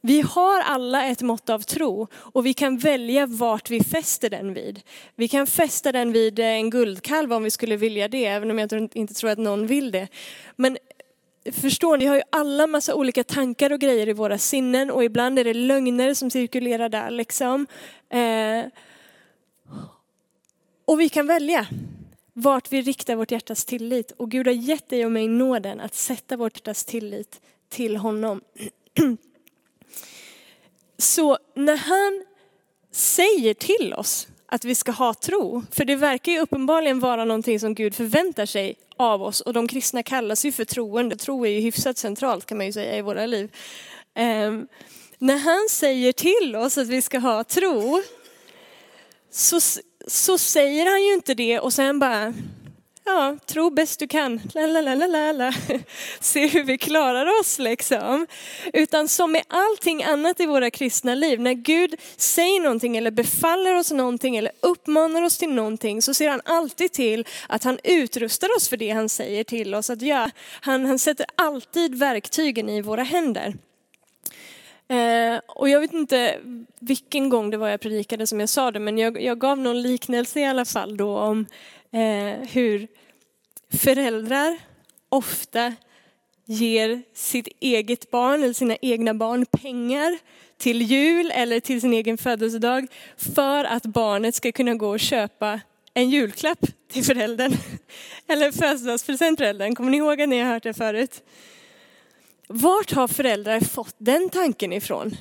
Vi 0.02 0.22
har 0.22 0.62
alla 0.62 1.06
ett 1.06 1.22
mått 1.22 1.50
av 1.50 1.60
tro 1.60 2.08
och 2.14 2.46
vi 2.46 2.54
kan 2.54 2.78
välja 2.78 3.26
vart 3.26 3.70
vi 3.70 3.84
fäster 3.84 4.30
den 4.30 4.54
vid. 4.54 4.82
Vi 5.16 5.28
kan 5.28 5.48
fästa 5.48 5.92
den 5.92 6.12
vid 6.12 6.40
en 6.40 6.70
guldkalv 6.70 7.34
om 7.34 7.44
vi 7.44 7.52
skulle 7.52 7.78
vilja 7.78 8.08
det, 8.08 8.26
även 8.26 8.52
om 8.52 8.60
jag 8.60 8.90
inte 8.94 9.14
tror 9.14 9.30
att 9.30 9.38
någon 9.38 9.68
vill 9.68 9.92
det. 9.92 10.08
Men 10.56 10.78
förstår 11.52 11.98
ni, 11.98 12.04
vi 12.04 12.10
har 12.10 12.16
ju 12.16 12.22
alla 12.30 12.68
massa 12.68 12.96
olika 12.96 13.24
tankar 13.24 13.72
och 13.72 13.80
grejer 13.80 14.10
i 14.10 14.14
våra 14.14 14.38
sinnen 14.38 14.92
och 14.92 15.04
ibland 15.04 15.40
är 15.40 15.44
det 15.44 15.54
lögner 15.54 16.14
som 16.14 16.32
cirkulerar 16.32 16.90
där 16.90 17.12
liksom. 17.12 17.68
Eh, 18.10 18.66
och 20.86 21.00
vi 21.00 21.10
kan 21.10 21.28
välja 21.28 21.68
vart 22.34 22.72
vi 22.72 22.82
riktar 22.82 23.16
vårt 23.16 23.32
hjärtas 23.32 23.66
tillit. 23.66 24.12
Och 24.12 24.32
Gud 24.32 24.48
har 24.48 24.54
gett 24.54 24.90
dig 24.90 25.06
och 25.06 25.12
mig 25.12 25.28
nåden 25.28 25.80
att 25.80 25.96
sätta 25.96 26.38
vårt 26.38 26.58
hjärtas 26.58 26.86
tillit 26.86 27.42
till 27.70 27.98
honom. 27.98 28.42
Så 30.98 31.38
när 31.54 31.78
han 31.78 32.26
säger 32.92 33.54
till 33.54 33.94
oss 33.94 34.28
att 34.46 34.66
vi 34.66 34.76
ska 34.76 34.92
ha 34.92 35.14
tro, 35.14 35.64
för 35.72 35.86
det 35.86 35.96
verkar 35.96 36.32
ju 36.32 36.40
uppenbarligen 36.40 37.00
vara 37.00 37.26
någonting 37.26 37.60
som 37.60 37.76
Gud 37.76 37.96
förväntar 37.96 38.46
sig 38.46 38.76
av 39.00 39.24
oss 39.24 39.42
och 39.42 39.54
de 39.54 39.68
kristna 39.68 40.04
kallas 40.04 40.46
ju 40.46 40.52
för 40.52 40.66
troende. 40.66 41.16
Tro 41.16 41.46
är 41.46 41.50
ju 41.50 41.60
hyfsat 41.60 41.98
centralt 41.98 42.46
kan 42.46 42.58
man 42.58 42.66
ju 42.66 42.74
säga 42.74 42.98
i 42.98 43.02
våra 43.02 43.26
liv. 43.26 43.52
Um, 44.16 44.68
när 45.18 45.38
han 45.38 45.68
säger 45.70 46.12
till 46.12 46.56
oss 46.56 46.78
att 46.78 46.88
vi 46.88 47.02
ska 47.02 47.20
ha 47.20 47.44
tro 47.44 48.04
så, 49.32 49.60
så 50.08 50.38
säger 50.38 50.86
han 50.92 51.04
ju 51.04 51.14
inte 51.14 51.34
det 51.34 51.60
och 51.60 51.74
sen 51.74 52.00
bara 52.00 52.34
ja, 53.08 53.38
tro 53.46 53.70
bäst 53.70 54.00
du 54.00 54.08
kan, 54.08 54.42
la 54.54 55.54
se 56.20 56.48
hur 56.48 56.64
vi 56.64 56.78
klarar 56.78 57.40
oss 57.40 57.60
liksom. 57.60 58.28
Utan 58.74 59.08
som 59.08 59.32
med 59.32 59.44
allting 59.48 60.04
annat 60.04 60.40
i 60.40 60.46
våra 60.46 60.72
kristna 60.72 61.16
liv, 61.16 61.40
när 61.40 61.54
Gud 61.54 61.96
säger 62.18 62.60
någonting 62.60 62.98
eller 62.98 63.12
befaller 63.12 63.76
oss 63.76 63.92
någonting 63.92 64.38
eller 64.38 64.52
uppmanar 64.60 65.22
oss 65.22 65.38
till 65.38 65.50
någonting 65.50 66.02
så 66.02 66.14
ser 66.14 66.30
han 66.30 66.42
alltid 66.46 66.92
till 66.92 67.26
att 67.50 67.64
han 67.64 67.80
utrustar 67.84 68.56
oss 68.58 68.70
för 68.70 68.78
det 68.78 68.90
han 68.90 69.10
säger 69.10 69.44
till 69.44 69.76
oss 69.76 69.90
att 69.90 70.02
göra. 70.02 70.32
Han, 70.62 70.86
han 70.86 71.00
sätter 71.00 71.26
alltid 71.36 71.96
verktygen 71.96 72.70
i 72.70 72.82
våra 72.82 73.04
händer. 73.04 73.54
Eh, 74.90 75.40
och 75.48 75.70
jag 75.70 75.80
vet 75.80 75.94
inte 75.94 76.40
vilken 76.80 77.30
gång 77.30 77.50
det 77.50 77.58
var 77.58 77.68
jag 77.68 77.80
predikade 77.80 78.28
som 78.28 78.40
jag 78.40 78.50
sa 78.50 78.72
det, 78.72 78.80
men 78.80 78.98
jag, 78.98 79.22
jag 79.22 79.40
gav 79.40 79.58
någon 79.58 79.82
liknelse 79.82 80.40
i 80.40 80.46
alla 80.46 80.66
fall 80.66 80.98
då 80.98 81.18
om 81.18 81.46
eh, 81.92 82.48
hur 82.50 82.88
föräldrar 83.70 84.58
ofta 85.10 85.74
ger 86.46 87.02
sitt 87.14 87.48
eget 87.60 88.12
barn 88.12 88.44
eller 88.44 88.54
sina 88.54 88.76
egna 88.82 89.14
barn 89.14 89.46
pengar 89.46 90.18
till 90.58 90.82
jul 90.82 91.32
eller 91.32 91.60
till 91.60 91.82
sin 91.82 91.94
egen 91.94 92.18
födelsedag 92.18 92.88
för 93.18 93.64
att 93.64 93.84
barnet 93.84 94.36
ska 94.36 94.52
kunna 94.52 94.74
gå 94.74 94.90
och 94.90 95.00
köpa 95.00 95.60
en 95.94 96.10
julklapp 96.10 96.60
till 96.92 97.04
föräldern. 97.04 97.54
Eller 98.28 98.52
födelsedagspresent 98.52 99.38
till 99.38 99.46
föräldern. 99.46 99.76
Kommer 99.76 99.92
ni 99.92 99.98
ihåg 99.98 100.22
att 100.22 100.30
ni 100.30 100.40
har 100.40 100.54
hört 100.54 100.64
det 100.64 100.74
förut? 100.74 101.24
Vart 102.48 102.92
har 102.92 103.08
föräldrar 103.08 103.60
fått 103.60 103.96
den 103.98 104.30
tanken 104.30 104.74
ifrån? 104.74 105.16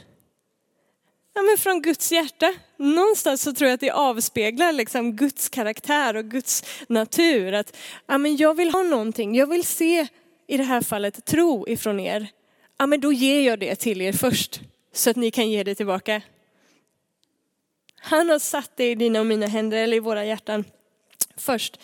Ja, 1.35 1.43
men 1.43 1.59
från 1.59 1.83
Guds 1.83 2.13
hjärta. 2.13 2.55
Någonstans 2.77 3.43
så 3.43 3.53
tror 3.53 3.69
jag 3.69 3.75
att 3.75 3.81
det 3.81 3.91
avspeglar 3.91 4.73
liksom 4.73 5.13
Guds 5.17 5.49
karaktär 5.49 6.17
och 6.17 6.25
Guds 6.25 6.65
natur. 6.89 7.53
Att 7.53 7.77
ja, 8.07 8.19
men 8.19 8.37
jag 8.37 8.55
vill 8.55 8.71
ha 8.71 8.83
någonting, 8.83 9.35
jag 9.35 9.47
vill 9.47 9.65
se 9.65 10.07
i 10.47 10.57
det 10.57 10.63
här 10.63 10.81
fallet 10.81 11.25
tro 11.25 11.69
ifrån 11.69 12.01
er. 12.01 12.29
Ja, 12.79 12.87
men 12.87 13.01
då 13.01 13.13
ger 13.13 13.41
jag 13.41 13.59
det 13.59 13.77
till 13.77 14.01
er 14.01 14.13
först 14.13 14.61
så 14.93 15.11
att 15.11 15.17
ni 15.17 15.31
kan 15.31 15.51
ge 15.51 15.63
det 15.63 15.75
tillbaka. 15.75 16.23
Han 18.01 18.29
har 18.29 18.39
satt 18.39 18.77
det 18.77 18.91
i 18.91 18.95
dina 18.95 19.21
och 19.21 19.27
mina 19.27 19.47
händer 19.47 19.79
eller 19.79 19.97
i 19.97 20.01
våra 20.01 20.25
hjärtan 20.25 20.65
först. 21.37 21.81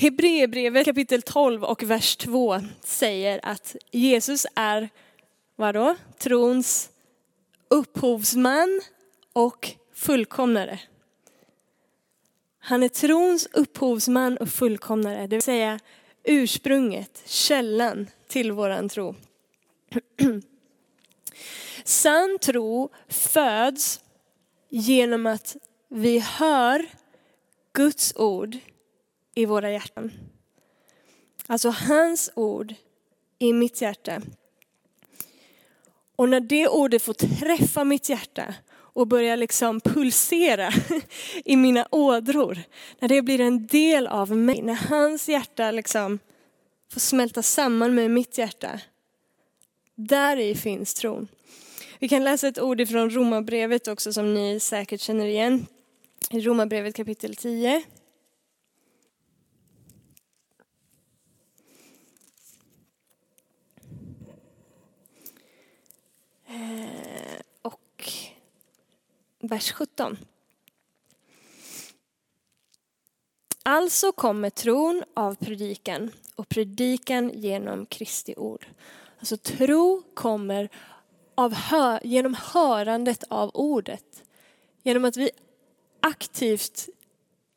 Hebreerbrevet 0.00 0.84
kapitel 0.84 1.22
12 1.22 1.64
och 1.64 1.82
vers 1.82 2.16
2 2.16 2.60
säger 2.80 3.40
att 3.42 3.76
Jesus 3.90 4.46
är, 4.54 4.88
vadå? 5.56 5.96
Trons 6.18 6.90
upphovsman 7.68 8.80
och 9.32 9.70
fullkomnare. 9.94 10.80
Han 12.58 12.82
är 12.82 12.88
trons 12.88 13.48
upphovsman 13.52 14.36
och 14.36 14.48
fullkomnare, 14.48 15.26
det 15.26 15.36
vill 15.36 15.42
säga 15.42 15.80
ursprunget, 16.24 17.22
källan 17.24 18.06
till 18.28 18.52
våran 18.52 18.88
tro. 18.88 19.14
Sann 21.84 22.38
tro 22.40 22.90
föds 23.08 24.00
genom 24.68 25.26
att 25.26 25.56
vi 25.88 26.18
hör 26.18 26.86
Guds 27.72 28.16
ord 28.16 28.58
i 29.40 29.46
våra 29.46 29.70
hjärtan. 29.70 30.12
Alltså 31.46 31.68
hans 31.68 32.30
ord 32.34 32.74
i 33.38 33.52
mitt 33.52 33.80
hjärta. 33.80 34.22
Och 36.16 36.28
när 36.28 36.40
det 36.40 36.68
ordet 36.68 37.02
får 37.02 37.12
träffa 37.12 37.84
mitt 37.84 38.08
hjärta 38.08 38.54
och 38.72 39.06
börja 39.06 39.36
liksom 39.36 39.80
pulsera 39.80 40.72
i 41.44 41.56
mina 41.56 41.86
ådror, 41.90 42.58
när 42.98 43.08
det 43.08 43.22
blir 43.22 43.40
en 43.40 43.66
del 43.66 44.06
av 44.06 44.36
mig, 44.36 44.62
när 44.62 44.74
hans 44.74 45.28
hjärta 45.28 45.70
liksom 45.70 46.18
får 46.92 47.00
smälta 47.00 47.42
samman 47.42 47.94
med 47.94 48.10
mitt 48.10 48.38
hjärta, 48.38 48.80
där 49.94 50.36
i 50.36 50.54
finns 50.54 50.94
tron. 50.94 51.28
Vi 51.98 52.08
kan 52.08 52.24
läsa 52.24 52.48
ett 52.48 52.58
ord 52.58 52.80
ifrån 52.80 53.10
Romarbrevet 53.10 53.88
också 53.88 54.12
som 54.12 54.34
ni 54.34 54.60
säkert 54.60 55.00
känner 55.00 55.26
igen. 55.26 55.66
I 56.30 56.40
Romarbrevet 56.40 56.94
kapitel 56.94 57.36
10. 57.36 57.82
Eh, 66.50 67.40
och 67.62 68.08
vers 69.50 69.72
17. 69.72 70.16
Alltså 73.62 74.12
kommer 74.12 74.50
tron 74.50 75.04
av 75.14 75.34
predikan 75.34 76.10
och 76.34 76.48
predikan 76.48 77.30
genom 77.34 77.86
Kristi 77.86 78.34
ord. 78.36 78.66
Alltså 79.18 79.36
tro 79.36 80.02
kommer 80.14 80.68
av 81.34 81.54
hö 81.54 81.98
genom 82.02 82.36
hörandet 82.52 83.24
av 83.28 83.50
ordet. 83.54 84.22
Genom 84.82 85.04
att 85.04 85.16
vi 85.16 85.30
aktivt 86.00 86.88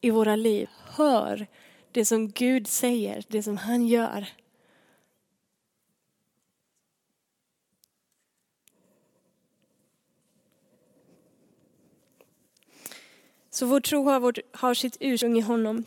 i 0.01 0.09
våra 0.09 0.35
liv 0.35 0.69
hör 0.85 1.47
det 1.91 2.05
som 2.05 2.31
Gud 2.31 2.67
säger, 2.67 3.23
det 3.27 3.43
som 3.43 3.57
han 3.57 3.88
gör. 3.88 4.27
Så 13.53 13.65
vår 13.65 13.79
tro 13.79 14.03
har, 14.03 14.19
vårt, 14.19 14.38
har 14.51 14.74
sitt 14.74 14.98
ursprung 15.00 15.38
i 15.38 15.41
honom, 15.41 15.86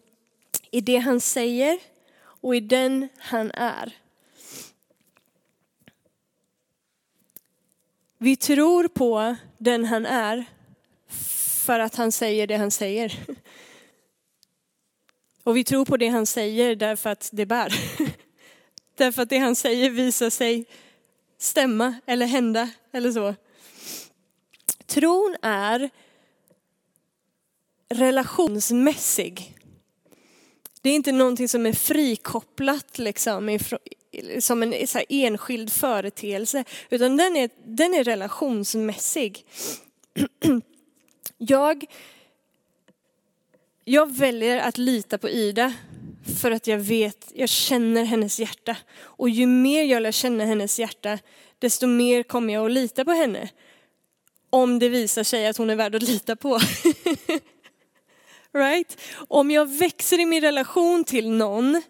i 0.70 0.80
det 0.80 0.96
han 0.96 1.20
säger 1.20 1.78
och 2.18 2.56
i 2.56 2.61
den 2.61 3.08
han 3.18 3.50
är. 3.50 3.96
Vi 8.18 8.37
tror 8.37 8.88
på 8.88 9.37
den 9.58 9.85
han 9.85 10.06
är 10.06 10.44
för 11.64 11.80
att 11.80 11.94
han 11.94 12.12
säger 12.12 12.46
det 12.46 12.56
han 12.56 12.70
säger. 12.70 13.26
Och 15.42 15.56
vi 15.56 15.64
tror 15.64 15.85
på 15.85 15.96
det 15.96 16.08
han 16.08 16.26
säger 16.26 16.76
därför 16.76 17.11
att 17.11 17.30
det 17.32 17.46
bär. 17.46 17.75
därför 18.94 19.23
att 19.23 19.28
det 19.28 19.38
han 19.38 19.56
säger 19.56 19.90
visar 19.90 20.30
sig 20.30 20.64
stämma 21.38 21.94
eller 22.06 22.26
hända 22.26 22.70
eller 22.92 23.12
så. 23.12 23.35
Tron 24.87 25.37
är 25.42 25.90
relationsmässig. 27.88 29.56
Det 30.82 30.90
är 30.90 30.94
inte 30.94 31.12
någonting 31.12 31.48
som 31.48 31.66
är 31.66 31.72
frikopplat 31.72 32.98
liksom, 32.98 33.58
som 34.40 34.62
en 34.62 34.86
så 34.86 35.00
enskild 35.08 35.72
företeelse, 35.72 36.64
utan 36.90 37.16
den 37.16 37.36
är, 37.36 37.50
den 37.64 37.94
är 37.94 38.04
relationsmässig. 38.04 39.44
Jag, 41.38 41.84
jag 43.84 44.16
väljer 44.16 44.58
att 44.58 44.78
lita 44.78 45.18
på 45.18 45.28
Ida 45.28 45.74
för 46.40 46.50
att 46.50 46.66
jag 46.66 46.78
vet, 46.78 47.32
jag 47.34 47.48
känner 47.48 48.04
hennes 48.04 48.40
hjärta. 48.40 48.76
Och 48.98 49.28
ju 49.28 49.46
mer 49.46 49.84
jag 49.84 50.02
lär 50.02 50.12
känna 50.12 50.44
hennes 50.44 50.78
hjärta, 50.78 51.18
desto 51.58 51.86
mer 51.86 52.22
kommer 52.22 52.54
jag 52.54 52.66
att 52.66 52.72
lita 52.72 53.04
på 53.04 53.10
henne. 53.10 53.48
Om 54.50 54.78
det 54.78 54.88
visar 54.88 55.24
sig 55.24 55.46
att 55.46 55.56
hon 55.56 55.70
är 55.70 55.76
värd 55.76 55.94
att 55.94 56.02
lita 56.02 56.36
på. 56.36 56.60
right? 58.56 59.00
Om 59.28 59.50
jag 59.50 59.78
växer 59.78 60.20
i 60.20 60.26
min 60.26 60.40
relation 60.40 61.04
till 61.04 61.30
någon 61.30 61.82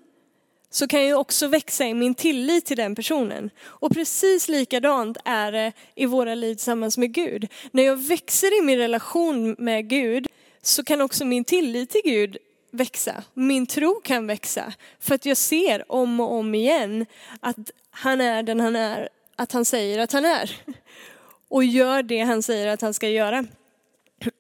så 0.71 0.89
kan 0.89 1.07
jag 1.07 1.21
också 1.21 1.47
växa 1.47 1.85
i 1.85 1.95
min 1.95 2.15
tillit 2.15 2.67
till 2.67 2.77
den 2.77 2.95
personen. 2.95 3.51
Och 3.65 3.93
precis 3.93 4.49
likadant 4.49 5.17
är 5.25 5.53
det 5.53 5.73
i 5.95 6.07
våra 6.07 6.35
liv 6.35 6.55
tillsammans 6.55 6.99
med 6.99 7.13
Gud. 7.13 7.49
När 7.71 7.83
jag 7.83 7.97
växer 7.97 8.59
i 8.59 8.63
min 8.63 8.79
relation 8.79 9.57
med 9.59 9.89
Gud 9.89 10.27
så 10.63 10.85
kan 10.85 11.01
också 11.01 11.25
min 11.25 11.45
tillit 11.45 11.91
till 11.91 12.01
Gud 12.05 12.37
växa. 12.71 13.23
Min 13.35 13.67
tro 13.67 14.01
kan 14.05 14.27
växa. 14.27 14.73
För 15.01 15.15
att 15.15 15.27
jag 15.27 15.37
ser 15.37 15.93
om 15.93 16.21
och 16.21 16.33
om 16.33 16.55
igen 16.55 17.07
att 17.41 17.71
han 17.91 18.21
är 18.21 18.43
den 18.43 18.61
han 18.61 18.77
är, 18.77 19.09
att 19.37 19.53
han 19.53 19.65
säger 19.65 19.99
att 19.99 20.13
han 20.13 20.25
är. 20.25 20.57
Och 21.49 21.65
gör 21.65 22.03
det 22.03 22.21
han 22.21 22.43
säger 22.43 22.67
att 22.67 22.81
han 22.81 22.95
ska 22.95 23.09
göra. 23.09 23.45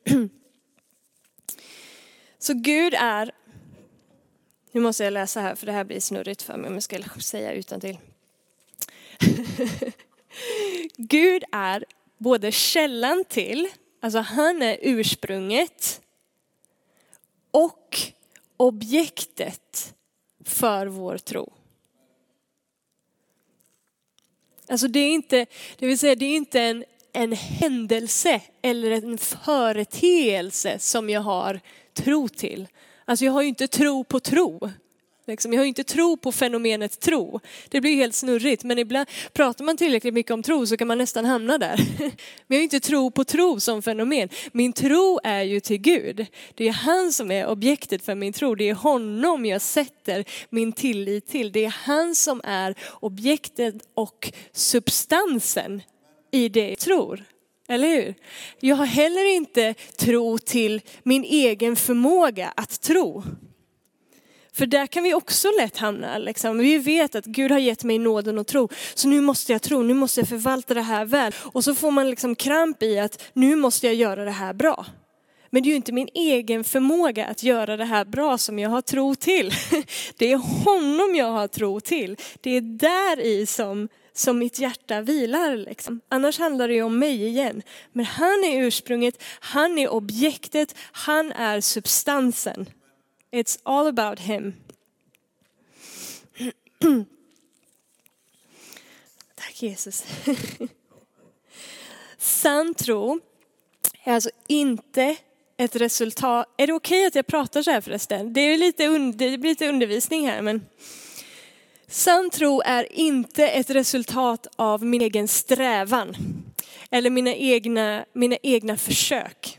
Så 2.38 2.55
Gud 2.55 2.95
är, 2.95 3.33
nu 4.73 4.81
måste 4.81 5.05
jag 5.05 5.12
läsa 5.12 5.40
här 5.40 5.55
för 5.55 5.66
det 5.66 5.73
här 5.73 5.85
blir 5.85 6.00
snurrigt 6.00 6.43
för 6.43 6.57
mig 6.57 6.69
om 6.69 6.75
jag 6.75 6.83
ska 6.83 6.99
säga 7.21 7.52
utan 7.52 7.81
till. 7.81 7.99
Gud 10.97 11.45
är 11.52 11.84
både 12.19 12.52
källan 12.52 13.25
till, 13.28 13.69
alltså 14.00 14.19
han 14.19 14.63
är 14.63 14.78
ursprunget 14.82 16.00
och 17.50 17.99
objektet 18.56 19.95
för 20.45 20.87
vår 20.87 21.19
tro. 21.19 21.52
Alltså 24.69 24.89
det 24.89 25.00
är 25.00 25.10
inte, 25.10 25.47
det 25.78 25.87
vill 25.87 25.99
säga 25.99 26.15
det 26.15 26.25
är 26.26 26.37
inte 26.37 26.60
en, 26.60 26.84
en 27.13 27.32
händelse 27.32 28.41
eller 28.63 28.91
en 28.91 29.19
företeelse 29.19 30.78
som 30.78 31.10
jag 31.10 31.21
har 31.21 31.60
tro 31.97 32.28
till. 32.28 32.69
Alltså 33.04 33.25
jag 33.25 33.32
har 33.32 33.43
ju 33.43 33.49
inte 33.49 33.69
tro 33.69 34.04
på 34.04 34.21
tro. 34.21 34.71
Liksom, 35.26 35.52
jag 35.52 35.61
har 35.61 35.65
ju 35.65 35.69
inte 35.69 35.85
tro 35.85 36.17
på 36.17 36.32
fenomenet 36.32 37.00
tro. 37.00 37.41
Det 37.69 37.80
blir 37.80 37.97
helt 37.97 38.15
snurrigt, 38.15 38.65
men 38.65 38.78
ibland 38.78 39.09
pratar 39.32 39.65
man 39.65 39.76
tillräckligt 39.76 40.15
mycket 40.15 40.32
om 40.32 40.43
tro 40.43 40.67
så 40.67 40.76
kan 40.76 40.89
man 40.89 40.99
nästan 40.99 41.25
hamna 41.25 41.59
där. 41.59 41.80
Men 41.99 42.11
jag 42.47 42.56
har 42.56 42.59
ju 42.59 42.63
inte 42.63 42.80
tro 42.80 43.11
på 43.11 43.25
tro 43.25 43.61
som 43.61 43.82
fenomen. 43.82 44.28
Min 44.52 44.73
tro 44.73 45.21
är 45.25 45.43
ju 45.43 45.61
till 45.61 45.78
Gud. 45.78 46.26
Det 46.54 46.69
är 46.69 46.73
han 46.73 47.13
som 47.13 47.30
är 47.30 47.47
objektet 47.47 48.02
för 48.02 48.15
min 48.15 48.32
tro. 48.32 48.54
Det 48.54 48.69
är 48.69 48.75
honom 48.75 49.47
jag 49.47 49.63
sätter 49.63 50.25
min 50.50 50.73
tillit 50.73 51.28
till. 51.28 51.52
Det 51.52 51.65
är 51.65 51.75
han 51.85 52.15
som 52.15 52.41
är 52.45 52.75
objektet 53.00 53.75
och 53.95 54.32
substansen 54.52 55.82
i 56.30 56.49
det 56.49 56.69
jag 56.69 56.78
tror. 56.78 57.25
Eller 57.69 57.89
hur? 57.89 58.15
Jag 58.61 58.76
har 58.76 58.87
heller 58.87 59.35
inte 59.35 59.75
tro 59.97 60.39
till 60.39 60.81
min 61.02 61.25
egen 61.25 61.76
förmåga 61.76 62.52
att 62.57 62.81
tro. 62.81 63.25
För 64.52 64.67
där 64.67 64.87
kan 64.87 65.02
vi 65.02 65.15
också 65.15 65.49
lätt 65.61 65.76
hamna. 65.76 66.19
Liksom. 66.19 66.59
Vi 66.59 66.79
vet 66.79 67.15
att 67.15 67.25
Gud 67.25 67.50
har 67.50 67.59
gett 67.59 67.85
mig 67.85 67.99
nåden 67.99 68.39
att 68.39 68.47
tro, 68.47 68.69
så 68.95 69.09
nu 69.09 69.21
måste 69.21 69.52
jag 69.52 69.63
tro, 69.63 69.83
nu 69.83 69.95
måste 69.95 70.21
jag 70.21 70.29
förvalta 70.29 70.75
det 70.75 70.83
här 70.83 71.05
väl. 71.05 71.33
Och 71.39 71.65
så 71.65 71.75
får 71.75 71.91
man 71.91 72.11
liksom 72.11 72.35
kramp 72.35 72.83
i 72.83 72.99
att 72.99 73.23
nu 73.33 73.57
måste 73.57 73.87
jag 73.87 73.95
göra 73.95 74.25
det 74.25 74.31
här 74.31 74.52
bra. 74.52 74.87
Men 75.50 75.63
det 75.63 75.69
är 75.69 75.71
ju 75.71 75.76
inte 75.76 75.93
min 75.93 76.09
egen 76.15 76.65
förmåga 76.65 77.26
att 77.26 77.43
göra 77.43 77.76
det 77.76 77.85
här 77.85 78.05
bra 78.05 78.39
som 78.39 78.59
jag 78.59 78.71
har 78.71 78.83
tro 78.83 79.15
till. 79.15 79.52
Det 80.17 80.33
är 80.33 80.37
honom 80.37 81.15
jag 81.15 81.31
har 81.31 81.49
tro 81.49 81.81
till. 81.81 82.17
Det 82.41 82.50
är 82.50 82.61
där 82.61 83.21
i 83.21 83.47
som 83.47 83.89
som 84.19 84.39
mitt 84.39 84.59
hjärta 84.59 85.00
vilar. 85.00 85.57
Liksom. 85.57 86.00
Annars 86.09 86.39
handlar 86.39 86.69
det 86.69 86.75
ju 86.75 86.83
om 86.83 86.99
mig 86.99 87.26
igen. 87.26 87.63
Men 87.93 88.05
han 88.05 88.45
är 88.45 88.63
ursprunget, 88.63 89.23
han 89.41 89.79
är 89.79 89.89
objektet, 89.89 90.75
han 90.79 91.33
är 91.33 91.61
substansen. 91.61 92.69
It's 93.31 93.61
all 93.63 93.87
about 93.87 94.21
him. 94.21 94.55
Tack 99.35 99.63
Jesus. 99.63 100.05
Sann 102.19 102.75
tro 102.75 103.21
är 104.05 104.13
alltså 104.13 104.31
inte 104.47 105.17
ett 105.57 105.76
resultat. 105.76 106.55
Är 106.57 106.67
det 106.67 106.73
okej 106.73 106.99
okay 106.99 107.07
att 107.07 107.15
jag 107.15 107.26
pratar 107.26 107.63
så 107.63 107.71
här 107.71 107.81
förresten? 107.81 108.33
Det, 108.33 108.41
är 108.41 108.59
lite, 108.59 108.89
det 108.89 109.39
blir 109.39 109.50
lite 109.50 109.69
undervisning 109.69 110.29
här 110.29 110.43
men 110.43 110.67
Sann 111.88 112.30
tro 112.30 112.60
är 112.60 112.92
inte 112.92 113.49
ett 113.49 113.70
resultat 113.70 114.46
av 114.56 114.84
min 114.84 115.00
egen 115.00 115.28
strävan 115.28 116.16
eller 116.90 117.10
mina 117.10 117.34
egna, 117.34 118.04
mina 118.12 118.36
egna 118.42 118.76
försök. 118.76 119.58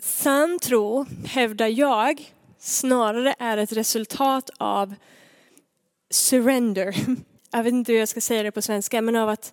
Sann 0.00 0.58
tro, 0.58 1.06
hävdar 1.26 1.66
jag, 1.66 2.32
snarare 2.58 3.34
är 3.38 3.56
ett 3.56 3.72
resultat 3.72 4.50
av 4.58 4.94
surrender. 6.10 6.96
Jag 7.50 7.64
vet 7.64 7.72
inte 7.72 7.92
hur 7.92 7.98
jag 7.98 8.08
ska 8.08 8.20
säga 8.20 8.42
det 8.42 8.52
på 8.52 8.62
svenska, 8.62 9.02
men 9.02 9.16
av 9.16 9.28
att, 9.28 9.52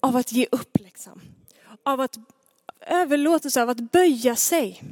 av 0.00 0.16
att 0.16 0.32
ge 0.32 0.46
upp 0.52 0.78
liksom. 0.80 1.20
Av 1.82 2.00
att 2.00 2.18
överlåtelse, 2.86 3.62
av 3.62 3.70
att 3.70 3.92
böja 3.92 4.36
sig. 4.36 4.82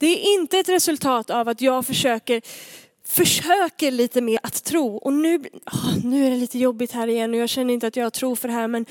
Det 0.00 0.06
är 0.06 0.34
inte 0.34 0.58
ett 0.58 0.68
resultat 0.68 1.30
av 1.30 1.48
att 1.48 1.60
jag 1.60 1.86
försöker, 1.86 2.42
försöker 3.06 3.90
lite 3.90 4.20
mer 4.20 4.38
att 4.42 4.64
tro. 4.64 4.96
Och 4.96 5.12
nu, 5.12 5.38
oh, 5.66 6.04
nu 6.04 6.26
är 6.26 6.30
det 6.30 6.36
lite 6.36 6.58
jobbigt 6.58 6.92
här 6.92 7.08
igen 7.08 7.30
och 7.30 7.36
jag 7.36 7.48
känner 7.48 7.74
inte 7.74 7.86
att 7.86 7.96
jag 7.96 8.12
tror 8.12 8.36
för 8.36 8.48
det 8.48 8.54
här 8.54 8.68
men 8.68 8.86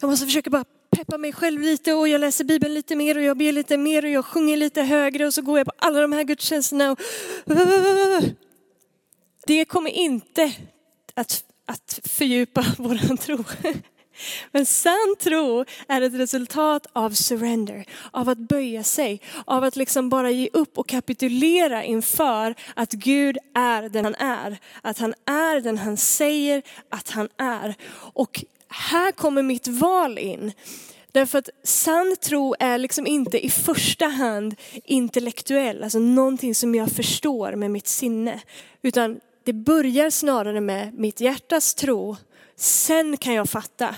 jag 0.00 0.10
måste 0.10 0.26
försöka 0.26 0.50
bara 0.50 0.64
peppa 0.90 1.18
mig 1.18 1.32
själv 1.32 1.60
lite 1.60 1.92
och 1.92 2.08
jag 2.08 2.20
läser 2.20 2.44
Bibeln 2.44 2.74
lite 2.74 2.96
mer 2.96 3.16
och 3.16 3.22
jag 3.22 3.36
ber 3.36 3.52
lite 3.52 3.76
mer 3.76 4.04
och 4.04 4.10
jag 4.10 4.24
sjunger 4.24 4.56
lite 4.56 4.82
högre 4.82 5.26
och 5.26 5.34
så 5.34 5.42
går 5.42 5.58
jag 5.58 5.66
på 5.66 5.72
alla 5.78 6.00
de 6.00 6.12
här 6.12 6.24
gudstjänsterna. 6.24 6.90
Och... 6.92 6.98
Det 9.46 9.64
kommer 9.64 9.90
inte 9.90 10.52
att, 11.14 11.44
att 11.66 12.00
fördjupa 12.04 12.64
vår 12.78 13.16
tro. 13.16 13.44
Men 14.52 14.66
sann 14.66 15.16
tro 15.20 15.64
är 15.88 16.02
ett 16.02 16.14
resultat 16.14 16.86
av 16.92 17.10
surrender, 17.10 17.84
av 18.10 18.28
att 18.28 18.38
böja 18.38 18.82
sig, 18.82 19.20
av 19.44 19.64
att 19.64 19.76
liksom 19.76 20.08
bara 20.08 20.30
ge 20.30 20.48
upp 20.52 20.78
och 20.78 20.88
kapitulera 20.88 21.84
inför 21.84 22.54
att 22.76 22.92
Gud 22.92 23.38
är 23.54 23.88
den 23.88 24.04
han 24.04 24.14
är. 24.14 24.58
Att 24.82 24.98
han 24.98 25.14
är 25.26 25.60
den 25.60 25.78
han 25.78 25.96
säger 25.96 26.62
att 26.88 27.10
han 27.10 27.28
är. 27.36 27.74
Och 28.14 28.44
här 28.68 29.12
kommer 29.12 29.42
mitt 29.42 29.68
val 29.68 30.18
in. 30.18 30.52
Därför 31.12 31.38
att 31.38 31.50
sann 31.62 32.16
tro 32.20 32.54
är 32.58 32.78
liksom 32.78 33.06
inte 33.06 33.46
i 33.46 33.50
första 33.50 34.06
hand 34.06 34.54
intellektuell, 34.84 35.82
alltså 35.82 35.98
någonting 35.98 36.54
som 36.54 36.74
jag 36.74 36.90
förstår 36.90 37.52
med 37.52 37.70
mitt 37.70 37.86
sinne. 37.86 38.40
Utan 38.82 39.20
det 39.44 39.52
börjar 39.52 40.10
snarare 40.10 40.60
med 40.60 40.94
mitt 40.94 41.20
hjärtas 41.20 41.74
tro, 41.74 42.16
sen 42.56 43.16
kan 43.16 43.34
jag 43.34 43.48
fatta. 43.48 43.94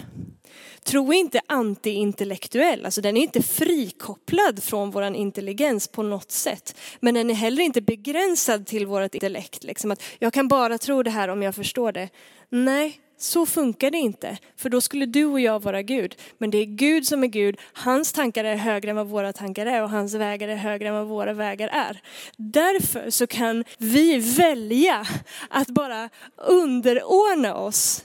Tro 0.85 1.13
är 1.13 1.17
inte 1.17 1.41
antiintellektuell, 1.47 2.85
alltså 2.85 3.01
den 3.01 3.17
är 3.17 3.21
inte 3.21 3.43
frikopplad 3.43 4.63
från 4.63 4.91
vår 4.91 5.05
intelligens 5.05 5.89
på 5.89 6.03
något 6.03 6.31
sätt. 6.31 6.77
Men 7.01 7.15
den 7.15 7.31
är 7.31 7.35
heller 7.35 7.63
inte 7.63 7.81
begränsad 7.81 8.67
till 8.67 8.87
vårt 8.87 9.15
intellekt, 9.15 9.65
liksom 9.65 9.91
att 9.91 10.03
jag 10.19 10.33
kan 10.33 10.49
bara 10.49 10.79
tro 10.79 11.03
det 11.03 11.11
här 11.11 11.29
om 11.29 11.43
jag 11.43 11.55
förstår 11.55 11.93
det. 11.93 12.09
Nej, 12.51 13.01
så 13.19 13.47
funkar 13.47 13.91
det 13.91 13.99
inte, 13.99 14.39
för 14.57 14.71
då 14.71 14.81
skulle 14.81 15.07
du 15.07 15.25
och 15.25 15.41
jag 15.41 15.63
vara 15.63 15.83
Gud. 15.83 16.17
Men 16.39 16.51
det 16.51 16.59
är 16.59 16.65
Gud 16.65 17.07
som 17.07 17.25
är 17.25 17.29
Gud, 17.29 17.57
hans 17.73 18.13
tankar 18.13 18.45
är 18.45 18.57
högre 18.57 18.91
än 18.91 18.97
vad 18.97 19.07
våra 19.07 19.33
tankar 19.33 19.67
är 19.67 19.83
och 19.83 19.91
hans 19.91 20.15
vägar 20.15 20.49
är 20.49 20.57
högre 20.57 20.89
än 20.89 20.95
vad 20.95 21.07
våra 21.07 21.33
vägar 21.33 21.69
är. 21.69 22.01
Därför 22.37 23.11
så 23.11 23.27
kan 23.27 23.65
vi 23.79 24.19
välja 24.19 25.07
att 25.51 25.69
bara 25.69 26.09
underordna 26.37 27.55
oss. 27.55 28.05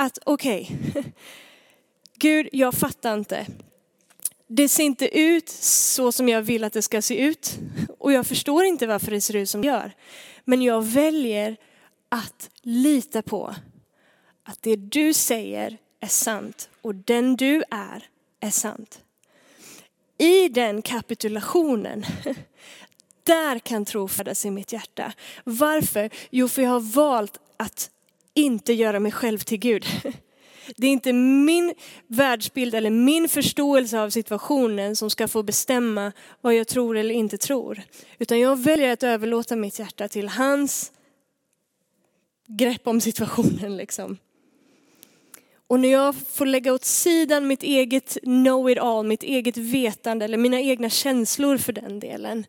Att 0.00 0.18
okej, 0.24 0.78
okay, 0.90 1.02
Gud 2.18 2.48
jag 2.52 2.74
fattar 2.74 3.14
inte. 3.14 3.46
Det 4.46 4.68
ser 4.68 4.84
inte 4.84 5.18
ut 5.18 5.48
så 5.48 6.12
som 6.12 6.28
jag 6.28 6.42
vill 6.42 6.64
att 6.64 6.72
det 6.72 6.82
ska 6.82 7.02
se 7.02 7.18
ut 7.18 7.58
och 7.98 8.12
jag 8.12 8.26
förstår 8.26 8.64
inte 8.64 8.86
varför 8.86 9.10
det 9.10 9.20
ser 9.20 9.36
ut 9.36 9.50
som 9.50 9.60
det 9.62 9.66
gör. 9.66 9.92
Men 10.44 10.62
jag 10.62 10.84
väljer 10.84 11.56
att 12.08 12.50
lita 12.62 13.22
på 13.22 13.54
att 14.44 14.62
det 14.62 14.76
du 14.76 15.12
säger 15.12 15.78
är 16.00 16.08
sant 16.08 16.68
och 16.82 16.94
den 16.94 17.36
du 17.36 17.62
är 17.70 18.08
är 18.40 18.50
sant. 18.50 19.00
I 20.18 20.48
den 20.48 20.82
kapitulationen, 20.82 22.04
där 23.22 23.58
kan 23.58 23.84
tro 23.84 24.08
födas 24.08 24.46
i 24.46 24.50
mitt 24.50 24.72
hjärta. 24.72 25.12
Varför? 25.44 26.10
Jo, 26.30 26.48
för 26.48 26.62
jag 26.62 26.70
har 26.70 26.80
valt 26.80 27.38
att 27.56 27.90
inte 28.38 28.72
göra 28.72 29.00
mig 29.00 29.12
själv 29.12 29.38
till 29.38 29.58
Gud. 29.58 29.86
Det 30.76 30.86
är 30.86 30.90
inte 30.90 31.12
min 31.12 31.74
världsbild 32.06 32.74
eller 32.74 32.90
min 32.90 33.28
förståelse 33.28 34.00
av 34.00 34.10
situationen 34.10 34.96
som 34.96 35.10
ska 35.10 35.28
få 35.28 35.42
bestämma 35.42 36.12
vad 36.40 36.54
jag 36.54 36.68
tror 36.68 36.96
eller 36.96 37.14
inte 37.14 37.38
tror. 37.38 37.82
Utan 38.18 38.40
jag 38.40 38.58
väljer 38.58 38.92
att 38.92 39.02
överlåta 39.02 39.56
mitt 39.56 39.78
hjärta 39.78 40.08
till 40.08 40.28
hans 40.28 40.92
grepp 42.46 42.86
om 42.86 43.00
situationen. 43.00 43.76
Liksom. 43.76 44.18
Och 45.66 45.80
när 45.80 45.88
jag 45.88 46.14
får 46.14 46.46
lägga 46.46 46.72
åt 46.72 46.84
sidan 46.84 47.46
mitt 47.46 47.62
eget 47.62 48.18
know 48.22 48.70
it 48.70 48.78
all, 48.78 49.06
mitt 49.06 49.22
eget 49.22 49.56
vetande 49.56 50.24
eller 50.24 50.38
mina 50.38 50.60
egna 50.60 50.90
känslor 50.90 51.56
för 51.56 51.72
den 51.72 52.00
delen. 52.00 52.46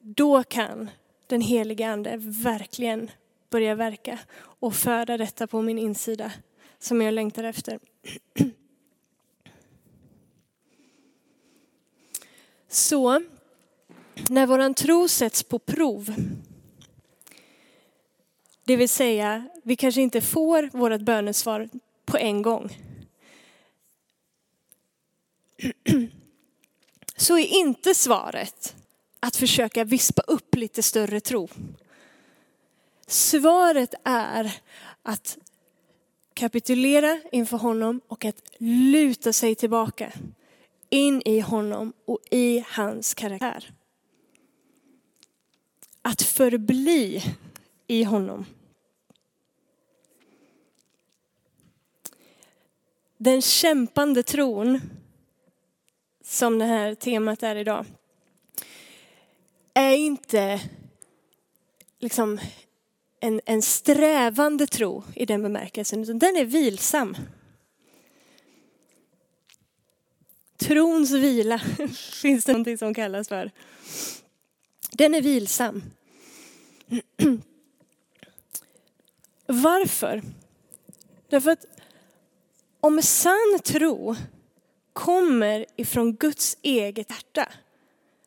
Då 0.00 0.42
kan 0.42 0.90
den 1.26 1.40
heliga 1.40 1.88
ande 1.88 2.16
verkligen 2.18 3.10
börja 3.50 3.74
verka 3.74 4.18
och 4.38 4.74
föda 4.74 5.16
detta 5.16 5.46
på 5.46 5.62
min 5.62 5.78
insida 5.78 6.32
som 6.78 7.02
jag 7.02 7.14
längtar 7.14 7.44
efter. 7.44 7.78
Så 12.68 13.22
när 14.28 14.46
våran 14.46 14.74
tro 14.74 15.08
sätts 15.08 15.42
på 15.42 15.58
prov, 15.58 16.14
det 18.64 18.76
vill 18.76 18.88
säga 18.88 19.48
vi 19.62 19.76
kanske 19.76 20.00
inte 20.00 20.20
får 20.20 20.70
vårt 20.72 21.00
bönesvar 21.00 21.68
på 22.04 22.16
en 22.16 22.42
gång. 22.42 22.76
Så 27.16 27.38
är 27.38 27.46
inte 27.46 27.94
svaret 27.94 28.76
att 29.20 29.36
försöka 29.36 29.84
vispa 29.84 30.22
upp 30.22 30.54
lite 30.54 30.82
större 30.82 31.20
tro. 31.20 31.48
Svaret 33.10 33.94
är 34.04 34.60
att 35.02 35.38
kapitulera 36.34 37.20
inför 37.32 37.56
honom 37.56 38.00
och 38.08 38.24
att 38.24 38.42
luta 38.58 39.32
sig 39.32 39.54
tillbaka 39.54 40.12
in 40.90 41.22
i 41.24 41.40
honom 41.40 41.92
och 42.04 42.18
i 42.30 42.64
hans 42.68 43.14
karaktär. 43.14 43.72
Att 46.02 46.22
förbli 46.22 47.22
i 47.86 48.02
honom. 48.04 48.46
Den 53.16 53.42
kämpande 53.42 54.22
tron, 54.22 54.80
som 56.24 56.58
det 56.58 56.64
här 56.64 56.94
temat 56.94 57.42
är 57.42 57.56
idag, 57.56 57.84
är 59.74 59.92
inte 59.92 60.60
liksom 61.98 62.38
en, 63.20 63.40
en 63.44 63.62
strävande 63.62 64.66
tro 64.66 65.04
i 65.14 65.26
den 65.26 65.42
bemärkelsen, 65.42 66.02
utan 66.02 66.18
den 66.18 66.36
är 66.36 66.44
vilsam. 66.44 67.16
Trons 70.56 71.10
vila 71.10 71.58
finns 72.22 72.44
det 72.44 72.52
någonting 72.52 72.78
som 72.78 72.94
kallas 72.94 73.28
för. 73.28 73.50
Den 74.90 75.14
är 75.14 75.22
vilsam. 75.22 75.82
Varför? 79.46 80.22
Därför 81.28 81.50
att 81.50 81.64
om 82.80 83.02
sann 83.02 83.58
tro 83.64 84.16
kommer 84.92 85.66
ifrån 85.76 86.16
Guds 86.16 86.56
eget 86.62 87.10
hjärta 87.10 87.52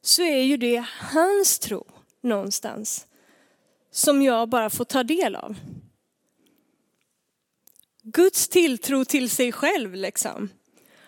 så 0.01 0.21
är 0.21 0.41
ju 0.41 0.57
det 0.57 0.85
hans 0.99 1.59
tro 1.59 1.85
någonstans 2.21 3.07
som 3.91 4.21
jag 4.21 4.49
bara 4.49 4.69
får 4.69 4.85
ta 4.85 5.03
del 5.03 5.35
av. 5.35 5.55
Guds 8.03 8.47
tilltro 8.47 9.05
till 9.05 9.29
sig 9.29 9.51
själv 9.51 9.95
liksom. 9.95 10.49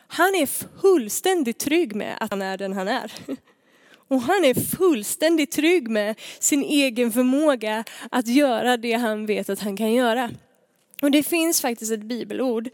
Han 0.08 0.36
är 0.36 0.46
fullständigt 0.82 1.60
trygg 1.60 1.96
med 1.96 2.18
att 2.20 2.30
han 2.30 2.42
är 2.42 2.58
den 2.58 2.74
han 2.74 2.88
är. 2.88 3.12
Och 4.08 4.22
han 4.22 4.46
är 4.46 4.76
fullständigt 4.78 5.52
trygg 5.52 5.90
med 5.90 6.20
sin 6.40 6.64
egen 6.64 7.12
förmåga 7.12 7.84
att 8.12 8.28
göra 8.28 8.78
det 8.78 8.94
han 8.94 9.26
vet 9.26 9.50
att 9.50 9.60
han 9.60 9.78
kan 9.78 9.94
göra. 9.94 10.32
Och 11.02 11.12
det 11.12 11.24
finns 11.24 11.62
faktiskt 11.62 11.92
ett 11.92 12.04
bibelord 12.04 12.70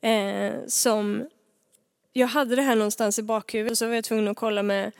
eh, 0.00 0.52
som, 0.66 1.28
jag 2.12 2.26
hade 2.26 2.56
det 2.56 2.62
här 2.62 2.74
någonstans 2.74 3.18
i 3.18 3.22
bakhuvudet 3.22 3.78
så 3.78 3.86
var 3.86 3.94
jag 3.94 4.04
tvungen 4.04 4.28
att 4.28 4.36
kolla 4.36 4.62
med 4.62 4.92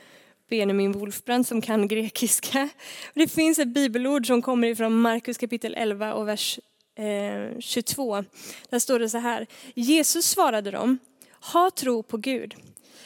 Benjamin 0.49 0.91
Wolfbrand 0.91 1.47
som 1.47 1.61
kan 1.61 1.87
grekiska. 1.87 2.69
Det 3.13 3.27
finns 3.27 3.59
ett 3.59 3.73
bibelord 3.73 4.27
som 4.27 4.41
kommer 4.41 4.67
ifrån 4.67 5.01
Markus 5.01 5.37
kapitel 5.37 5.75
11 5.77 6.13
och 6.13 6.27
vers 6.27 6.59
eh, 6.97 7.59
22. 7.59 8.23
Där 8.69 8.79
står 8.79 8.99
det 8.99 9.09
så 9.09 9.17
här. 9.17 9.47
Jesus 9.73 10.25
svarade 10.25 10.71
dem, 10.71 10.97
ha 11.53 11.71
tro 11.71 12.03
på 12.03 12.17
Gud. 12.17 12.55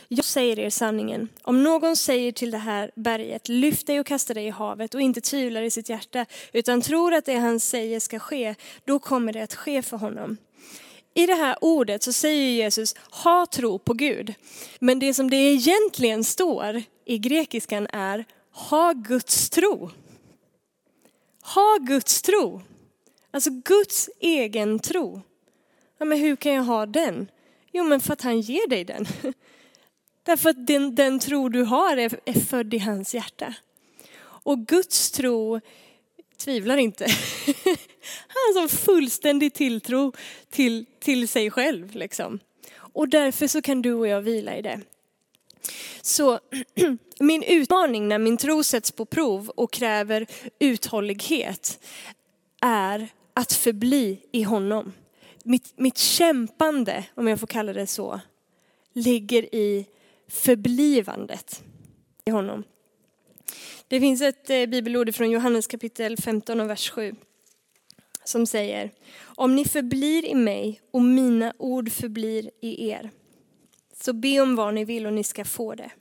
Jag 0.08 0.26
säger 0.26 0.60
er 0.60 0.70
sanningen. 0.70 1.30
Om 1.42 1.64
någon 1.64 1.96
säger 1.96 2.32
till 2.32 2.52
det 2.52 2.58
här 2.58 2.92
berget, 2.96 3.50
lyft 3.50 3.88
dig 3.88 4.00
och 4.00 4.06
kasta 4.06 4.34
dig 4.34 4.46
i 4.46 4.50
havet 4.50 4.96
och 4.96 5.02
inte 5.02 5.22
tvivlar 5.22 5.62
i 5.62 5.72
sitt 5.72 5.90
hjärta, 5.90 6.26
utan 6.54 6.82
tror 6.82 7.14
att 7.14 7.26
det 7.26 7.36
han 7.36 7.60
säger 7.60 8.00
ska 8.00 8.20
ske, 8.20 8.56
då 8.86 9.00
kommer 9.00 9.34
det 9.34 9.44
att 9.44 9.56
ske 9.56 9.82
för 9.82 9.98
honom. 9.98 10.38
I 11.20 11.26
det 11.26 11.36
här 11.36 11.56
ordet 11.62 12.04
så 12.04 12.14
säger 12.14 12.52
Jesus, 12.52 12.96
ha 13.12 13.46
tro 13.46 13.80
på 13.80 13.94
Gud. 13.94 14.34
Men 14.80 15.00
det 15.00 15.14
som 15.14 15.30
det 15.30 15.36
egentligen 15.36 16.24
står 16.24 16.84
i 17.06 17.18
grekiskan 17.18 17.88
är, 17.94 18.26
ha 18.52 18.94
Guds 18.94 19.50
tro. 19.50 19.90
Ha 21.42 21.78
Guds 21.82 22.22
tro. 22.22 22.62
Alltså 23.32 23.50
Guds 23.50 24.10
egen 24.20 24.80
tro. 24.80 25.22
Ja, 25.98 26.06
men 26.06 26.20
hur 26.20 26.36
kan 26.36 26.54
jag 26.54 26.64
ha 26.64 26.86
den? 26.86 27.32
Jo, 27.72 27.84
men 27.84 28.02
för 28.02 28.14
att 28.14 28.22
han 28.22 28.42
ger 28.42 28.68
dig 28.68 28.84
den. 28.84 29.08
Därför 30.24 30.50
att 30.50 30.68
den, 30.68 30.96
den 30.96 31.20
tro 31.20 31.50
du 31.50 31.64
har 31.64 31.98
är, 31.98 32.20
är 32.26 32.40
född 32.40 32.74
i 32.74 32.78
hans 32.78 33.16
hjärta. 33.16 33.54
Och 34.22 34.68
Guds 34.68 35.12
tro 35.12 35.60
tvivlar 36.38 36.78
inte. 36.78 37.08
Han 38.28 38.62
har 38.62 38.68
fullständig 38.68 39.54
tilltro 39.54 40.14
till, 40.50 40.86
till 41.00 41.28
sig 41.28 41.52
själv. 41.52 41.96
Liksom. 41.96 42.40
Och 42.78 43.10
därför 43.10 43.48
så 43.48 43.62
kan 43.62 43.82
du 43.82 43.94
och 43.94 44.08
jag 44.08 44.22
vila 44.22 44.58
i 44.58 44.62
det. 44.62 44.82
Så 46.02 46.40
min 47.20 47.44
utmaning 47.44 48.08
när 48.08 48.20
min 48.20 48.38
tro 48.38 48.64
sätts 48.64 48.92
på 48.92 49.06
prov 49.06 49.50
och 49.50 49.72
kräver 49.72 50.28
uthållighet 50.60 51.80
är 52.62 53.08
att 53.34 53.54
förbli 53.54 54.20
i 54.32 54.44
honom. 54.44 54.94
Mitt, 55.44 55.74
mitt 55.76 55.98
kämpande, 55.98 57.06
om 57.16 57.28
jag 57.28 57.40
får 57.40 57.48
kalla 57.48 57.74
det 57.74 57.88
så, 57.88 58.20
ligger 58.94 59.56
i 59.56 59.86
förblivandet 60.28 61.64
i 62.26 62.32
honom. 62.32 62.64
Det 63.88 64.00
finns 64.00 64.22
ett 64.22 64.50
eh, 64.50 64.66
bibelord 64.66 65.16
från 65.16 65.32
Johannes 65.32 65.68
kapitel 65.68 66.18
15 66.18 66.60
och 66.60 66.70
vers 66.70 66.90
7 66.90 67.16
som 68.24 68.46
säger 68.46 68.92
om 69.22 69.56
ni 69.56 69.66
förblir 69.66 70.26
i 70.26 70.36
mig 70.36 70.82
och 70.92 71.02
mina 71.02 71.54
ord 71.58 71.92
förblir 71.92 72.52
i 72.62 72.90
er 72.90 73.12
Så 73.94 74.14
be 74.14 74.40
om 74.40 74.56
vad 74.56 74.74
ni 74.74 74.86
vill 74.86 75.06
och 75.06 75.14
ni 75.14 75.24
ska 75.24 75.46
få 75.46 75.76
det. 75.76 75.92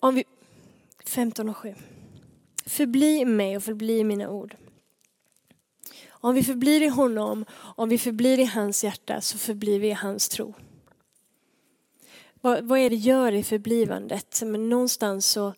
Om 0.00 0.14
vi, 0.14 0.24
15 1.04 1.48
och 1.48 1.56
7. 1.56 1.74
Förbli 2.66 3.20
i 3.20 3.24
mig 3.24 3.56
och 3.56 3.62
förbli 3.62 3.98
i 3.98 4.04
mina 4.04 4.30
ord. 4.30 4.56
Om 6.08 6.34
vi 6.34 6.42
förblir 6.42 6.82
i 6.82 6.88
honom, 6.88 7.44
om 7.76 7.88
vi 7.88 7.98
förblir 7.98 8.38
i 8.38 8.44
hans 8.44 8.84
hjärta 8.84 9.20
så 9.20 9.38
förblir 9.38 9.80
vi 9.80 9.88
i 9.88 9.92
hans 9.92 10.28
tro. 10.28 10.54
Vad, 12.40 12.64
vad 12.64 12.78
är 12.78 12.90
det 12.90 12.96
gör 12.96 13.32
i 13.32 13.42
förblivandet? 13.42 14.42
Men 14.44 14.68
någonstans 14.68 15.26
så, 15.26 15.54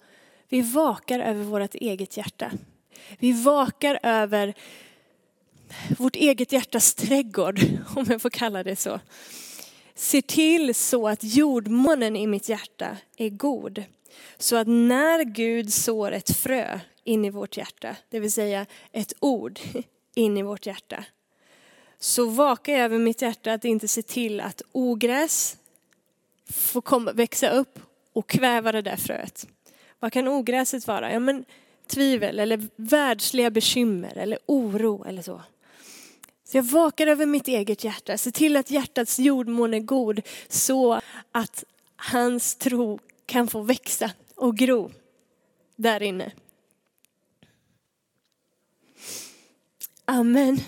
vi 0.49 0.61
vakar 0.61 1.20
över 1.20 1.44
vårt 1.44 1.75
eget 1.75 2.16
hjärta. 2.16 2.53
Vi 3.19 3.33
vakar 3.33 3.99
över 4.03 4.55
vårt 5.99 6.17
eget 6.17 6.53
hjärtas 6.53 6.95
trädgård, 6.95 7.61
om 7.97 8.07
jag 8.09 8.23
får 8.23 8.31
kalla 8.31 8.63
det 8.63 8.77
så. 8.77 9.01
Se 9.95 10.23
till 10.23 10.75
så 10.75 11.09
att 11.09 11.25
jordmånen 11.25 12.17
i 12.17 12.27
mitt 12.27 12.49
hjärta 12.49 12.97
är 13.17 13.29
god. 13.29 13.85
Så 14.39 14.57
att 14.57 14.67
när 14.67 15.25
Gud 15.25 15.73
sår 15.73 16.13
ett 16.13 16.37
frö 16.37 16.81
in 17.05 17.25
i 17.25 17.31
vårt 17.31 17.57
hjärta, 17.57 17.97
det 18.11 18.21
vill 18.21 18.33
säga 18.33 18.67
ett 18.93 19.13
ord 19.21 19.61
in 20.15 20.37
i 20.37 20.43
vårt 20.43 20.67
hjärta, 20.67 21.05
så 21.99 22.27
vakar 22.27 22.73
jag 22.73 22.83
över 22.83 22.99
mitt 22.99 23.23
hjärta 23.23 23.53
att 23.53 23.65
inte 23.65 23.89
se 23.89 24.03
till 24.03 24.41
att 24.41 24.63
ogräs 24.73 25.57
får 26.51 26.81
komma, 26.81 27.13
växa 27.13 27.51
upp 27.51 27.79
och 28.13 28.29
kväva 28.29 28.73
det 28.73 28.83
där 28.83 28.97
fröet. 28.97 29.47
Vad 29.99 30.13
kan 30.13 30.29
ogräset 30.29 30.87
vara? 30.87 31.13
Ja, 31.13 31.19
men 31.21 31.45
tvivel 31.90 32.38
eller 32.38 32.68
världsliga 32.76 33.50
bekymmer 33.50 34.18
eller 34.18 34.38
oro 34.46 35.05
eller 35.05 35.22
så. 35.22 35.42
Så 36.44 36.57
jag 36.57 36.62
vakar 36.62 37.07
över 37.07 37.26
mitt 37.26 37.48
eget 37.48 37.85
hjärta, 37.85 38.18
se 38.18 38.31
till 38.31 38.57
att 38.57 38.70
hjärtats 38.70 39.18
jordmån 39.18 39.74
är 39.74 39.81
god 39.81 40.20
så 40.48 41.00
att 41.33 41.64
hans 41.96 42.55
tro 42.55 42.98
kan 43.26 43.48
få 43.48 43.62
växa 43.62 44.11
och 44.35 44.57
gro 44.57 44.90
där 45.76 46.03
inne. 46.03 46.33
Amen. 50.05 50.61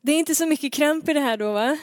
Det 0.00 0.12
är 0.12 0.18
inte 0.18 0.34
så 0.34 0.46
mycket 0.46 0.72
kramp 0.72 1.08
i 1.08 1.12
det 1.12 1.20
här 1.20 1.36
då 1.36 1.52
va? 1.52 1.78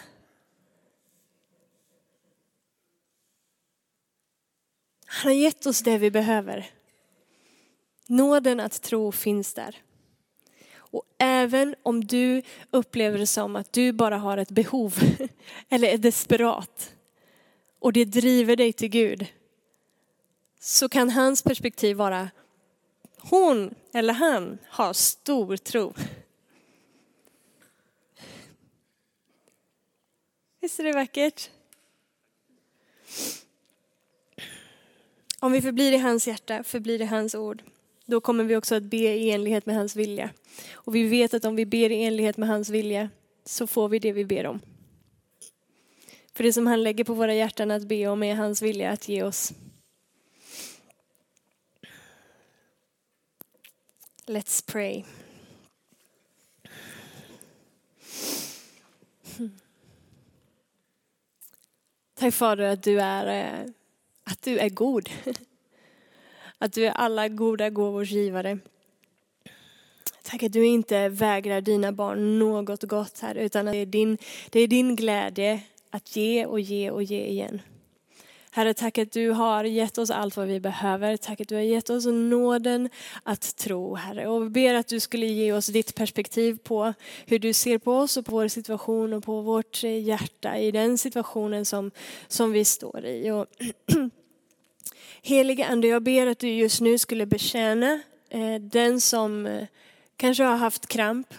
Han 5.05 5.31
har 5.31 5.39
gett 5.39 5.65
oss 5.65 5.81
det 5.81 5.97
vi 5.97 6.11
behöver. 6.11 6.74
Nåden 8.07 8.59
att 8.59 8.81
tro 8.81 9.11
finns 9.11 9.53
där. 9.53 9.75
Och 10.75 11.03
även 11.17 11.75
om 11.83 12.03
du 12.03 12.41
upplever 12.71 13.17
det 13.17 13.27
som 13.27 13.55
att 13.55 13.73
du 13.73 13.91
bara 13.91 14.17
har 14.17 14.37
ett 14.37 14.51
behov 14.51 14.95
eller 15.69 15.87
är 15.87 15.97
desperat 15.97 16.95
och 17.79 17.93
det 17.93 18.05
driver 18.05 18.55
dig 18.55 18.73
till 18.73 18.89
Gud 18.89 19.27
så 20.59 20.89
kan 20.89 21.09
hans 21.09 21.43
perspektiv 21.43 21.97
vara 21.97 22.29
hon 23.17 23.75
eller 23.93 24.13
han 24.13 24.57
har 24.67 24.93
stor 24.93 25.57
tro. 25.57 25.93
Visst 30.61 30.79
är 30.79 30.83
det 30.83 30.93
vackert? 30.93 31.49
Om 35.39 35.51
vi 35.51 35.61
förblir 35.61 35.91
i 35.91 35.97
hans 35.97 36.27
hjärta, 36.27 36.63
förblir 36.63 37.01
i 37.01 37.05
hans 37.05 37.35
ord, 37.35 37.63
då 38.05 38.21
kommer 38.21 38.43
vi 38.43 38.55
också 38.55 38.75
att 38.75 38.83
be 38.83 38.97
i 38.97 39.31
enlighet 39.31 39.65
med 39.65 39.75
hans 39.75 39.95
vilja. 39.95 40.29
Och 40.73 40.95
vi 40.95 41.03
vet 41.03 41.33
att 41.33 41.45
om 41.45 41.55
vi 41.55 41.65
ber 41.65 41.91
i 41.91 42.03
enlighet 42.03 42.37
med 42.37 42.49
hans 42.49 42.69
vilja 42.69 43.09
så 43.45 43.67
får 43.67 43.89
vi 43.89 43.99
det 43.99 44.11
vi 44.11 44.25
ber 44.25 44.45
om. 44.45 44.59
För 46.33 46.43
det 46.43 46.53
som 46.53 46.67
han 46.67 46.83
lägger 46.83 47.03
på 47.03 47.13
våra 47.13 47.33
hjärtan 47.33 47.71
att 47.71 47.87
be 47.87 48.07
om 48.07 48.23
är 48.23 48.35
hans 48.35 48.61
vilja 48.61 48.91
att 48.91 49.07
ge 49.07 49.23
oss. 49.23 49.53
Let's 54.27 54.71
pray. 54.71 55.03
Tack 62.15 62.33
Fader 62.33 62.63
att 62.63 62.83
du 62.83 62.99
är, 62.99 63.45
eh, 63.45 63.71
att 64.23 64.41
du 64.41 64.59
är 64.59 64.69
god. 64.69 65.09
Att 66.65 66.73
du 66.73 66.85
är 66.85 66.91
alla 66.91 67.27
goda 67.27 67.69
gåvors 67.69 68.11
givare. 68.11 68.57
Tack 70.23 70.43
att 70.43 70.53
du 70.53 70.65
inte 70.65 71.09
vägrar 71.09 71.61
dina 71.61 71.91
barn 71.91 72.39
något 72.39 72.83
gott 72.83 73.19
här 73.19 73.35
utan 73.35 73.67
att 73.67 73.73
det 73.73 73.77
är 73.77 73.85
din, 73.85 74.17
det 74.49 74.59
är 74.59 74.67
din 74.67 74.95
glädje 74.95 75.61
att 75.89 76.15
ge 76.15 76.45
och 76.45 76.59
ge 76.59 76.89
och 76.91 77.03
ge 77.03 77.25
igen. 77.25 77.61
Herre, 78.51 78.73
tack 78.73 78.97
att 78.97 79.11
du 79.11 79.29
har 79.29 79.63
gett 79.63 79.97
oss 79.97 80.09
allt 80.09 80.37
vad 80.37 80.47
vi 80.47 80.59
behöver. 80.59 81.17
Tack 81.17 81.41
att 81.41 81.47
du 81.47 81.55
har 81.55 81.61
gett 81.61 81.89
oss 81.89 82.05
nåden 82.05 82.89
att 83.23 83.55
tro, 83.55 83.95
Herre. 83.95 84.27
Och 84.27 84.43
vi 84.43 84.49
ber 84.49 84.73
att 84.73 84.87
du 84.87 84.99
skulle 84.99 85.25
ge 85.25 85.53
oss 85.53 85.67
ditt 85.67 85.95
perspektiv 85.95 86.57
på 86.57 86.93
hur 87.25 87.39
du 87.39 87.53
ser 87.53 87.77
på 87.77 87.91
oss 87.91 88.17
och 88.17 88.25
på 88.25 88.31
vår 88.31 88.47
situation 88.47 89.13
och 89.13 89.23
på 89.23 89.41
vårt 89.41 89.83
hjärta 89.83 90.57
i 90.57 90.71
den 90.71 90.97
situationen 90.97 91.65
som, 91.65 91.91
som 92.27 92.51
vi 92.51 92.65
står 92.65 93.05
i. 93.05 93.31
Och 93.31 93.45
Helige 95.27 95.65
Ande, 95.67 95.87
jag 95.87 96.03
ber 96.03 96.27
att 96.27 96.39
du 96.39 96.49
just 96.49 96.81
nu 96.81 96.97
skulle 96.97 97.25
betjäna 97.25 97.99
eh, 98.29 98.55
den 98.61 99.01
som 99.01 99.45
eh, 99.45 99.67
kanske 100.17 100.43
har 100.43 100.57
haft 100.57 100.87
kramp 100.87 101.33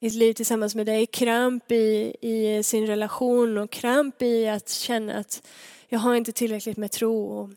i 0.00 0.06
ett 0.06 0.12
liv 0.12 0.32
tillsammans 0.32 0.74
med 0.74 0.86
dig. 0.86 1.06
Kramp 1.06 1.72
i, 1.72 2.16
i 2.20 2.62
sin 2.62 2.86
relation 2.86 3.58
och 3.58 3.70
kramp 3.70 4.22
i 4.22 4.48
att 4.48 4.68
känna 4.68 5.14
att 5.14 5.46
jag 5.88 5.98
har 5.98 6.14
inte 6.14 6.32
tillräckligt 6.32 6.76
med 6.76 6.90
tro. 6.90 7.50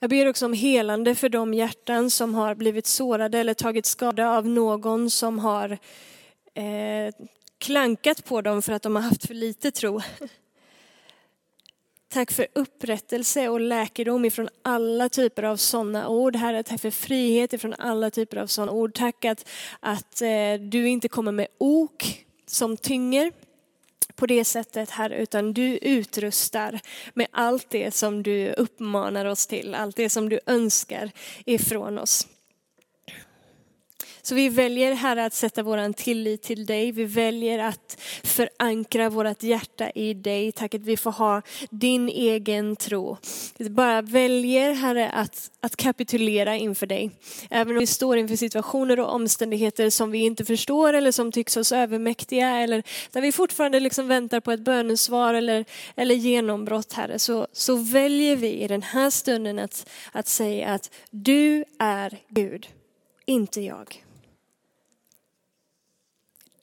Jag 0.00 0.10
ber 0.10 0.28
också 0.28 0.46
om 0.46 0.52
helande 0.52 1.14
för 1.14 1.28
de 1.28 1.54
hjärtan 1.54 2.10
som 2.10 2.34
har 2.34 2.54
blivit 2.54 2.86
sårade 2.86 3.38
eller 3.38 3.54
tagit 3.54 3.86
skada 3.86 4.30
av 4.30 4.48
någon 4.48 5.10
som 5.10 5.38
har 5.38 5.78
eh, 6.54 7.14
klankat 7.58 8.24
på 8.24 8.40
dem 8.40 8.62
för 8.62 8.72
att 8.72 8.82
de 8.82 8.96
har 8.96 9.02
haft 9.02 9.26
för 9.26 9.34
lite 9.34 9.70
tro. 9.70 10.00
Tack 12.14 12.32
för 12.32 12.46
upprättelse 12.52 13.48
och 13.48 13.60
läkedom 13.60 14.24
ifrån 14.24 14.48
alla 14.62 15.08
typer 15.08 15.42
av 15.42 15.56
sådana 15.56 16.08
ord. 16.08 16.36
Herre, 16.36 16.62
tack 16.62 16.80
för 16.80 16.90
frihet 16.90 17.52
ifrån 17.52 17.74
alla 17.78 18.10
typer 18.10 18.36
av 18.36 18.46
sådana 18.46 18.72
ord. 18.72 18.94
Tack 18.94 19.24
att, 19.24 19.48
att 19.80 20.22
eh, 20.22 20.54
du 20.60 20.88
inte 20.88 21.08
kommer 21.08 21.32
med 21.32 21.46
ok 21.58 22.24
som 22.46 22.76
tynger 22.76 23.32
på 24.14 24.26
det 24.26 24.44
sättet 24.44 24.90
Herre, 24.90 25.16
utan 25.16 25.52
du 25.52 25.78
utrustar 25.78 26.80
med 27.14 27.26
allt 27.30 27.70
det 27.70 27.94
som 27.94 28.22
du 28.22 28.52
uppmanar 28.52 29.24
oss 29.24 29.46
till, 29.46 29.74
allt 29.74 29.96
det 29.96 30.10
som 30.10 30.28
du 30.28 30.40
önskar 30.46 31.10
ifrån 31.44 31.98
oss. 31.98 32.26
Så 34.26 34.34
vi 34.34 34.48
väljer 34.48 34.94
Herre 34.94 35.24
att 35.24 35.34
sätta 35.34 35.62
vår 35.62 35.92
tillit 35.92 36.42
till 36.42 36.66
dig. 36.66 36.92
Vi 36.92 37.04
väljer 37.04 37.58
att 37.58 38.00
förankra 38.22 39.10
vårt 39.10 39.42
hjärta 39.42 39.90
i 39.90 40.14
dig. 40.14 40.52
Tack 40.52 40.74
att 40.74 40.80
vi 40.80 40.96
får 40.96 41.10
ha 41.10 41.42
din 41.70 42.08
egen 42.08 42.76
tro. 42.76 43.16
Vi 43.58 43.70
bara 43.70 44.02
väljer 44.02 44.72
Herre 44.72 45.10
att, 45.10 45.50
att 45.60 45.76
kapitulera 45.76 46.56
inför 46.56 46.86
dig. 46.86 47.10
Även 47.50 47.72
om 47.72 47.80
vi 47.80 47.86
står 47.86 48.18
inför 48.18 48.36
situationer 48.36 49.00
och 49.00 49.14
omständigheter 49.14 49.90
som 49.90 50.10
vi 50.10 50.18
inte 50.18 50.44
förstår 50.44 50.92
eller 50.92 51.12
som 51.12 51.32
tycks 51.32 51.56
oss 51.56 51.72
övermäktiga 51.72 52.48
eller 52.48 52.82
där 53.10 53.20
vi 53.20 53.32
fortfarande 53.32 53.80
liksom 53.80 54.08
väntar 54.08 54.40
på 54.40 54.52
ett 54.52 54.60
bönesvar 54.60 55.34
eller, 55.34 55.64
eller 55.96 56.14
genombrott 56.14 56.92
Herre. 56.92 57.18
Så, 57.18 57.46
så 57.52 57.76
väljer 57.76 58.36
vi 58.36 58.52
i 58.52 58.68
den 58.68 58.82
här 58.82 59.10
stunden 59.10 59.58
att, 59.58 59.90
att 60.12 60.28
säga 60.28 60.68
att 60.68 60.90
du 61.10 61.64
är 61.78 62.18
Gud, 62.28 62.68
inte 63.26 63.60
jag. 63.60 64.03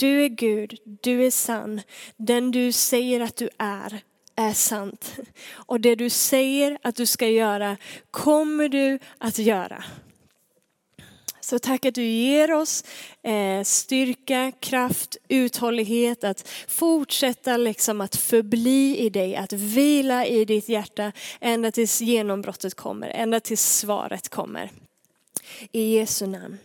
Du 0.02 0.24
är 0.26 0.30
Gud, 0.30 0.80
du 0.84 1.26
är 1.26 1.32
sann. 1.32 1.82
Den 2.18 2.52
du 2.52 2.72
säger 2.72 3.20
att 3.20 3.36
du 3.36 3.50
är, 3.58 4.02
är 4.36 4.54
sant. 4.54 5.16
Och 5.52 5.82
det 5.82 5.96
du 5.96 6.10
säger 6.10 6.78
att 6.82 6.96
du 6.96 7.06
ska 7.06 7.28
göra 7.28 7.78
kommer 8.12 8.70
du 8.70 9.00
att 9.18 9.38
göra. 9.38 9.84
Så 11.42 11.60
tack 11.60 11.86
att 11.86 11.96
du 11.96 12.04
ger 12.04 12.52
oss 12.52 12.84
eh, 13.24 13.64
styrka, 13.64 14.52
kraft, 14.60 15.18
uthållighet 15.28 16.24
att 16.24 16.50
fortsätta 16.68 17.58
liksom 17.58 18.02
att 18.02 18.16
förbli 18.16 18.98
i 18.98 19.10
dig, 19.10 19.36
att 19.36 19.54
vila 19.54 20.26
i 20.26 20.46
ditt 20.46 20.70
hjärta 20.70 21.12
ända 21.40 21.72
tills 21.72 22.02
genombrottet 22.02 22.76
kommer, 22.76 23.10
ända 23.10 23.40
tills 23.40 23.78
svaret 23.78 24.30
kommer. 24.30 24.72
I 25.72 25.96
Jesu 25.96 26.28
namn. 26.28 26.58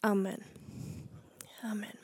Amen. 0.00 0.42
Amen. 1.62 1.95